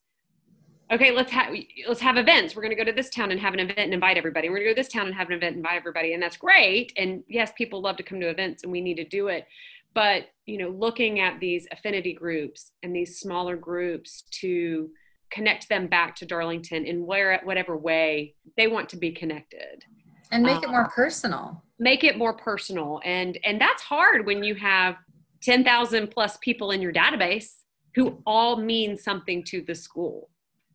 okay. 0.91 1.11
Let's 1.15 1.31
have 1.33 1.55
let's 1.87 2.01
have 2.01 2.17
events. 2.17 2.57
We're 2.57 2.63
going 2.63 2.77
to 2.77 2.83
go 2.83 2.91
to 2.91 2.97
this 2.97 3.11
town 3.11 3.31
and 3.31 3.39
have 3.39 3.53
an 3.53 3.61
event 3.61 3.79
and 3.79 3.95
invite 3.95 4.17
everybody. 4.17 4.49
We're 4.49 4.57
going 4.57 4.69
to 4.69 4.71
go 4.71 4.75
to 4.75 4.83
this 4.83 4.93
town 4.93 5.07
and 5.07 5.15
have 5.15 5.29
an 5.29 5.35
event 5.35 5.57
and 5.57 5.65
invite 5.65 5.77
everybody, 5.77 6.15
and 6.15 6.23
that's 6.23 6.39
great. 6.39 6.93
And 6.97 7.23
yes, 7.29 7.53
people 7.57 7.83
love 7.83 7.99
to 7.99 8.03
come 8.03 8.21
to 8.21 8.31
events, 8.31 8.63
and 8.63 8.73
we 8.73 8.81
need 8.81 8.97
to 8.97 9.05
do 9.05 9.29
it. 9.29 9.47
But 9.93 10.29
you 10.47 10.57
know, 10.57 10.71
looking 10.71 11.21
at 11.21 11.41
these 11.41 11.69
affinity 11.73 12.15
groups 12.15 12.73
and 12.83 12.97
these 12.97 13.21
smaller 13.21 13.57
groups 13.57 14.23
to 14.41 14.89
connect 15.31 15.69
them 15.69 15.87
back 15.87 16.17
to 16.17 16.27
Darlington 16.27 16.85
in 16.85 17.07
where 17.07 17.41
whatever 17.45 17.77
way 17.77 18.35
they 18.57 18.69
want 18.69 18.89
to 18.91 18.97
be 18.97 19.13
connected. 19.13 19.85
And 20.31 20.43
make 20.43 20.63
it 20.63 20.67
um, 20.67 20.73
more 20.73 20.89
personal. 20.95 21.63
make 21.79 22.05
it 22.05 22.19
more 22.19 22.35
personal. 22.35 23.01
And 23.05 23.39
and 23.45 23.61
that's 23.61 23.83
hard 23.83 24.27
when 24.27 24.43
you 24.43 24.55
have 24.57 24.97
10,000 25.43 26.09
plus 26.09 26.37
people 26.39 26.73
in 26.73 26.83
your 26.83 26.93
database 26.93 27.61
who 27.95 28.23
all 28.27 28.57
mean 28.57 28.97
something 28.97 29.43
to 29.45 29.63
the 29.63 29.75
school. 29.75 30.29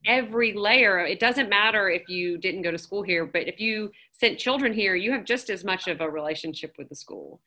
Every 0.05 0.53
layer 0.53 0.99
it 0.99 1.19
doesn't 1.19 1.49
matter 1.49 1.89
if 1.89 2.09
you 2.09 2.37
didn't 2.37 2.63
go 2.63 2.71
to 2.71 2.77
school 2.77 3.03
here 3.03 3.25
but 3.25 3.47
if 3.47 3.59
you 3.59 3.91
sent 4.11 4.39
children 4.39 4.73
here 4.73 4.95
you 4.95 5.11
have 5.11 5.23
just 5.23 5.49
as 5.49 5.63
much 5.63 5.87
of 5.87 6.01
a 6.01 6.09
relationship 6.09 6.73
with 6.77 6.89
the 6.89 6.95
school. 6.95 7.39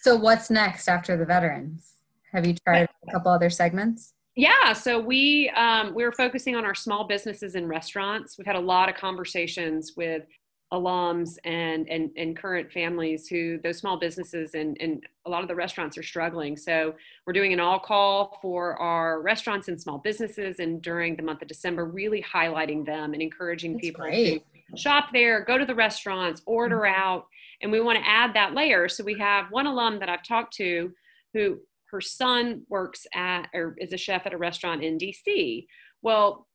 So 0.00 0.16
what's 0.16 0.50
next 0.50 0.88
after 0.88 1.16
the 1.16 1.24
veterans? 1.24 1.92
Have 2.32 2.46
you 2.46 2.54
tried 2.66 2.88
a 3.06 3.12
couple 3.12 3.32
other 3.32 3.50
segments 3.50 4.13
yeah, 4.36 4.72
so 4.72 4.98
we 4.98 5.48
um, 5.50 5.94
we 5.94 6.04
were 6.04 6.12
focusing 6.12 6.56
on 6.56 6.64
our 6.64 6.74
small 6.74 7.06
businesses 7.06 7.54
and 7.54 7.68
restaurants. 7.68 8.36
We've 8.36 8.46
had 8.46 8.56
a 8.56 8.60
lot 8.60 8.88
of 8.88 8.96
conversations 8.96 9.92
with 9.96 10.24
alums 10.72 11.36
and 11.44 11.88
and, 11.88 12.10
and 12.16 12.36
current 12.36 12.72
families 12.72 13.28
who 13.28 13.60
those 13.62 13.78
small 13.78 13.96
businesses 13.96 14.54
and, 14.54 14.76
and 14.80 15.06
a 15.24 15.30
lot 15.30 15.42
of 15.42 15.48
the 15.48 15.54
restaurants 15.54 15.96
are 15.96 16.02
struggling. 16.02 16.56
So 16.56 16.94
we're 17.26 17.32
doing 17.32 17.52
an 17.52 17.60
all 17.60 17.78
call 17.78 18.38
for 18.42 18.76
our 18.80 19.20
restaurants 19.20 19.68
and 19.68 19.80
small 19.80 19.98
businesses, 19.98 20.58
and 20.58 20.82
during 20.82 21.14
the 21.14 21.22
month 21.22 21.42
of 21.42 21.48
December, 21.48 21.84
really 21.84 22.22
highlighting 22.22 22.84
them 22.84 23.12
and 23.12 23.22
encouraging 23.22 23.74
That's 23.74 23.82
people 23.82 24.04
great. 24.04 24.42
to 24.70 24.76
shop 24.76 25.10
there, 25.12 25.44
go 25.44 25.58
to 25.58 25.64
the 25.64 25.74
restaurants, 25.76 26.42
order 26.44 26.80
mm-hmm. 26.80 27.00
out, 27.00 27.26
and 27.62 27.70
we 27.70 27.80
want 27.80 27.98
to 27.98 28.08
add 28.08 28.34
that 28.34 28.52
layer. 28.52 28.88
So 28.88 29.04
we 29.04 29.16
have 29.18 29.52
one 29.52 29.66
alum 29.66 30.00
that 30.00 30.08
I've 30.08 30.24
talked 30.24 30.56
to 30.56 30.92
who 31.34 31.58
her 31.94 32.00
son 32.00 32.62
works 32.68 33.06
at 33.14 33.46
or 33.54 33.76
is 33.78 33.92
a 33.92 33.96
chef 33.96 34.26
at 34.26 34.32
a 34.32 34.36
restaurant 34.36 34.82
in 34.82 34.98
DC. 34.98 35.64
Well, 36.02 36.48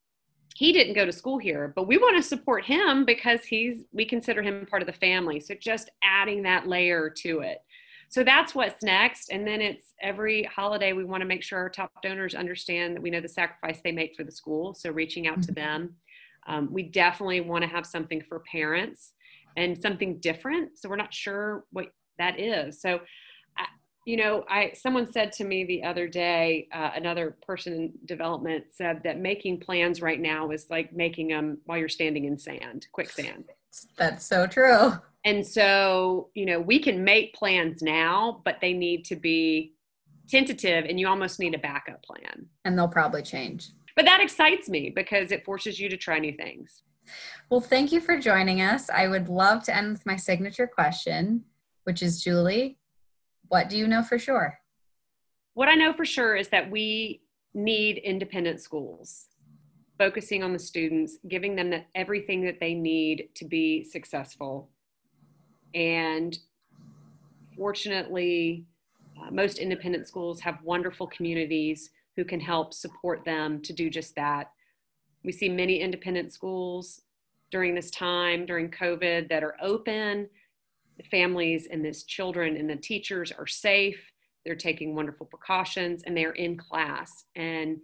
he 0.54 0.70
didn't 0.70 0.92
go 0.92 1.06
to 1.06 1.12
school 1.12 1.38
here, 1.38 1.72
but 1.74 1.86
we 1.86 1.96
want 1.96 2.16
to 2.18 2.22
support 2.22 2.66
him 2.66 3.06
because 3.06 3.42
he's 3.44 3.84
we 3.90 4.04
consider 4.04 4.42
him 4.42 4.66
part 4.66 4.82
of 4.82 4.86
the 4.86 4.92
family. 4.92 5.40
So 5.40 5.54
just 5.54 5.88
adding 6.04 6.42
that 6.42 6.66
layer 6.66 7.08
to 7.22 7.40
it. 7.40 7.58
So 8.10 8.22
that's 8.22 8.54
what's 8.54 8.82
next. 8.82 9.30
And 9.30 9.46
then 9.46 9.62
it's 9.62 9.94
every 10.02 10.42
holiday 10.42 10.92
we 10.92 11.04
want 11.04 11.22
to 11.22 11.26
make 11.26 11.42
sure 11.42 11.58
our 11.58 11.70
top 11.70 11.90
donors 12.02 12.34
understand 12.34 12.96
that 12.96 13.00
we 13.00 13.08
know 13.08 13.22
the 13.22 13.28
sacrifice 13.28 13.80
they 13.82 13.92
make 13.92 14.14
for 14.14 14.24
the 14.24 14.32
school. 14.32 14.74
So 14.74 14.90
reaching 14.90 15.26
out 15.26 15.40
to 15.42 15.52
mm-hmm. 15.52 15.54
them. 15.54 15.94
Um, 16.46 16.68
we 16.70 16.82
definitely 16.82 17.40
want 17.40 17.62
to 17.62 17.68
have 17.68 17.86
something 17.86 18.22
for 18.28 18.42
parents 18.50 19.14
and 19.56 19.80
something 19.80 20.18
different. 20.18 20.78
So 20.78 20.90
we're 20.90 20.96
not 20.96 21.14
sure 21.14 21.64
what 21.70 21.86
that 22.18 22.38
is. 22.38 22.82
So 22.82 23.00
you 24.10 24.16
know 24.16 24.44
i 24.48 24.72
someone 24.74 25.10
said 25.12 25.30
to 25.30 25.44
me 25.44 25.62
the 25.62 25.84
other 25.84 26.08
day 26.08 26.66
uh, 26.72 26.90
another 26.96 27.36
person 27.46 27.72
in 27.72 27.92
development 28.06 28.64
said 28.70 29.00
that 29.04 29.20
making 29.20 29.60
plans 29.60 30.02
right 30.02 30.18
now 30.18 30.50
is 30.50 30.66
like 30.68 30.92
making 30.92 31.28
them 31.28 31.58
while 31.64 31.78
you're 31.78 31.88
standing 31.88 32.24
in 32.24 32.36
sand 32.36 32.88
quicksand. 32.90 33.44
That's 33.96 34.26
so 34.26 34.48
true. 34.48 34.94
And 35.24 35.46
so 35.46 36.30
you 36.34 36.44
know 36.44 36.58
we 36.58 36.80
can 36.80 37.04
make 37.04 37.34
plans 37.34 37.82
now 37.82 38.42
but 38.44 38.56
they 38.60 38.72
need 38.72 39.04
to 39.06 39.16
be 39.16 39.74
tentative 40.28 40.86
and 40.86 40.98
you 40.98 41.06
almost 41.06 41.38
need 41.38 41.54
a 41.54 41.58
backup 41.58 42.02
plan. 42.02 42.46
And 42.64 42.76
they'll 42.76 42.88
probably 42.88 43.22
change. 43.22 43.68
But 43.94 44.06
that 44.06 44.20
excites 44.20 44.68
me 44.68 44.90
because 44.90 45.30
it 45.30 45.44
forces 45.44 45.78
you 45.78 45.88
to 45.88 45.96
try 45.96 46.18
new 46.18 46.34
things. 46.36 46.82
Well 47.48 47.60
thank 47.60 47.92
you 47.92 48.00
for 48.00 48.18
joining 48.18 48.60
us. 48.60 48.90
I 48.90 49.06
would 49.06 49.28
love 49.28 49.62
to 49.64 49.76
end 49.76 49.92
with 49.92 50.04
my 50.04 50.16
signature 50.16 50.66
question 50.66 51.44
which 51.84 52.02
is 52.02 52.22
julie 52.22 52.78
what 53.50 53.68
do 53.68 53.76
you 53.76 53.88
know 53.88 54.02
for 54.02 54.18
sure? 54.18 54.60
What 55.54 55.68
I 55.68 55.74
know 55.74 55.92
for 55.92 56.04
sure 56.04 56.36
is 56.36 56.48
that 56.48 56.70
we 56.70 57.22
need 57.52 57.98
independent 57.98 58.60
schools, 58.60 59.26
focusing 59.98 60.44
on 60.44 60.52
the 60.52 60.58
students, 60.58 61.18
giving 61.28 61.56
them 61.56 61.68
that 61.70 61.88
everything 61.96 62.44
that 62.46 62.60
they 62.60 62.74
need 62.74 63.28
to 63.34 63.44
be 63.44 63.82
successful. 63.82 64.70
And 65.74 66.38
fortunately, 67.56 68.66
uh, 69.20 69.32
most 69.32 69.58
independent 69.58 70.06
schools 70.06 70.40
have 70.40 70.62
wonderful 70.62 71.08
communities 71.08 71.90
who 72.14 72.24
can 72.24 72.38
help 72.38 72.72
support 72.72 73.24
them 73.24 73.60
to 73.62 73.72
do 73.72 73.90
just 73.90 74.14
that. 74.14 74.52
We 75.24 75.32
see 75.32 75.48
many 75.48 75.80
independent 75.80 76.32
schools 76.32 77.02
during 77.50 77.74
this 77.74 77.90
time, 77.90 78.46
during 78.46 78.70
COVID, 78.70 79.28
that 79.28 79.42
are 79.42 79.56
open 79.60 80.28
the 81.00 81.08
families 81.08 81.66
and 81.70 81.84
the 81.84 81.92
children 81.92 82.56
and 82.56 82.68
the 82.68 82.76
teachers 82.76 83.32
are 83.32 83.46
safe. 83.46 84.00
They're 84.44 84.54
taking 84.54 84.94
wonderful 84.94 85.26
precautions 85.26 86.02
and 86.04 86.16
they're 86.16 86.32
in 86.32 86.56
class. 86.56 87.24
And 87.36 87.78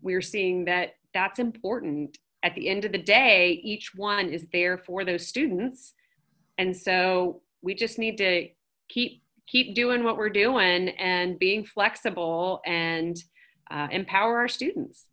we're 0.00 0.22
seeing 0.22 0.64
that 0.66 0.94
that's 1.12 1.38
important. 1.38 2.18
At 2.42 2.54
the 2.54 2.68
end 2.68 2.84
of 2.84 2.92
the 2.92 2.98
day 2.98 3.60
each 3.62 3.94
one 3.94 4.30
is 4.30 4.46
there 4.52 4.78
for 4.78 5.04
those 5.04 5.26
students. 5.26 5.92
And 6.58 6.76
so 6.76 7.42
we 7.60 7.74
just 7.74 7.98
need 7.98 8.16
to 8.18 8.48
keep 8.88 9.22
keep 9.46 9.74
doing 9.74 10.02
what 10.02 10.16
we're 10.16 10.30
doing 10.30 10.90
and 10.90 11.38
being 11.38 11.64
flexible 11.64 12.62
and 12.64 13.22
uh, 13.70 13.88
empower 13.90 14.38
our 14.38 14.48
students. 14.48 15.06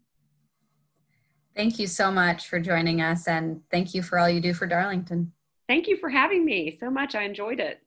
Thank 1.56 1.78
you 1.80 1.88
so 1.88 2.10
much 2.12 2.48
for 2.48 2.60
joining 2.60 3.02
us 3.02 3.28
and 3.28 3.62
thank 3.69 3.93
you 3.93 4.02
for 4.02 4.17
all 4.17 4.30
you 4.30 4.39
do 4.39 4.54
for 4.54 4.65
darlington 4.65 5.34
Thank 5.70 5.88
you 5.88 5.98
for 5.98 6.10
having 6.10 6.46
me 6.46 6.76
so 6.80 6.90
much. 6.90 7.14
I 7.14 7.22
enjoyed 7.22 7.60
it. 7.60 7.80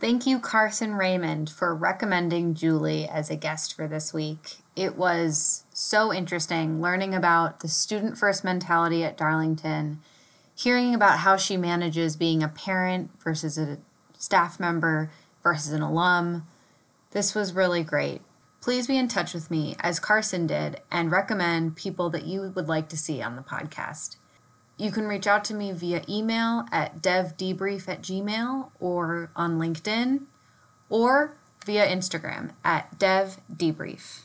Thank 0.00 0.26
you, 0.26 0.40
Carson 0.40 0.94
Raymond, 0.94 1.48
for 1.48 1.72
recommending 1.72 2.54
Julie 2.54 3.08
as 3.08 3.30
a 3.30 3.36
guest 3.36 3.72
for 3.72 3.86
this 3.86 4.12
week. 4.12 4.56
It 4.74 4.96
was 4.96 5.62
so 5.72 6.12
interesting 6.12 6.82
learning 6.82 7.14
about 7.14 7.60
the 7.60 7.68
student 7.68 8.18
first 8.18 8.42
mentality 8.42 9.04
at 9.04 9.16
Darlington, 9.16 10.00
hearing 10.52 10.92
about 10.92 11.20
how 11.20 11.36
she 11.36 11.56
manages 11.56 12.16
being 12.16 12.42
a 12.42 12.48
parent 12.48 13.12
versus 13.22 13.56
a 13.56 13.78
staff 14.18 14.58
member 14.58 15.12
versus 15.44 15.72
an 15.72 15.82
alum. 15.82 16.48
This 17.12 17.32
was 17.32 17.52
really 17.52 17.84
great. 17.84 18.22
Please 18.60 18.88
be 18.88 18.98
in 18.98 19.06
touch 19.06 19.34
with 19.34 19.52
me, 19.52 19.76
as 19.78 20.00
Carson 20.00 20.48
did, 20.48 20.80
and 20.90 21.12
recommend 21.12 21.76
people 21.76 22.10
that 22.10 22.26
you 22.26 22.52
would 22.56 22.66
like 22.66 22.88
to 22.88 22.96
see 22.96 23.22
on 23.22 23.36
the 23.36 23.42
podcast. 23.42 24.16
You 24.80 24.90
can 24.90 25.06
reach 25.06 25.26
out 25.26 25.44
to 25.44 25.54
me 25.54 25.72
via 25.72 26.00
email 26.08 26.64
at 26.72 27.02
devdebrief 27.02 27.86
at 27.86 28.00
gmail 28.00 28.70
or 28.80 29.30
on 29.36 29.58
LinkedIn 29.58 30.22
or 30.88 31.36
via 31.66 31.86
Instagram 31.86 32.52
at 32.64 32.98
devdebrief. 32.98 34.20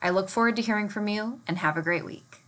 I 0.00 0.10
look 0.10 0.28
forward 0.28 0.54
to 0.54 0.62
hearing 0.62 0.88
from 0.88 1.08
you 1.08 1.40
and 1.48 1.58
have 1.58 1.76
a 1.76 1.82
great 1.82 2.04
week. 2.04 2.44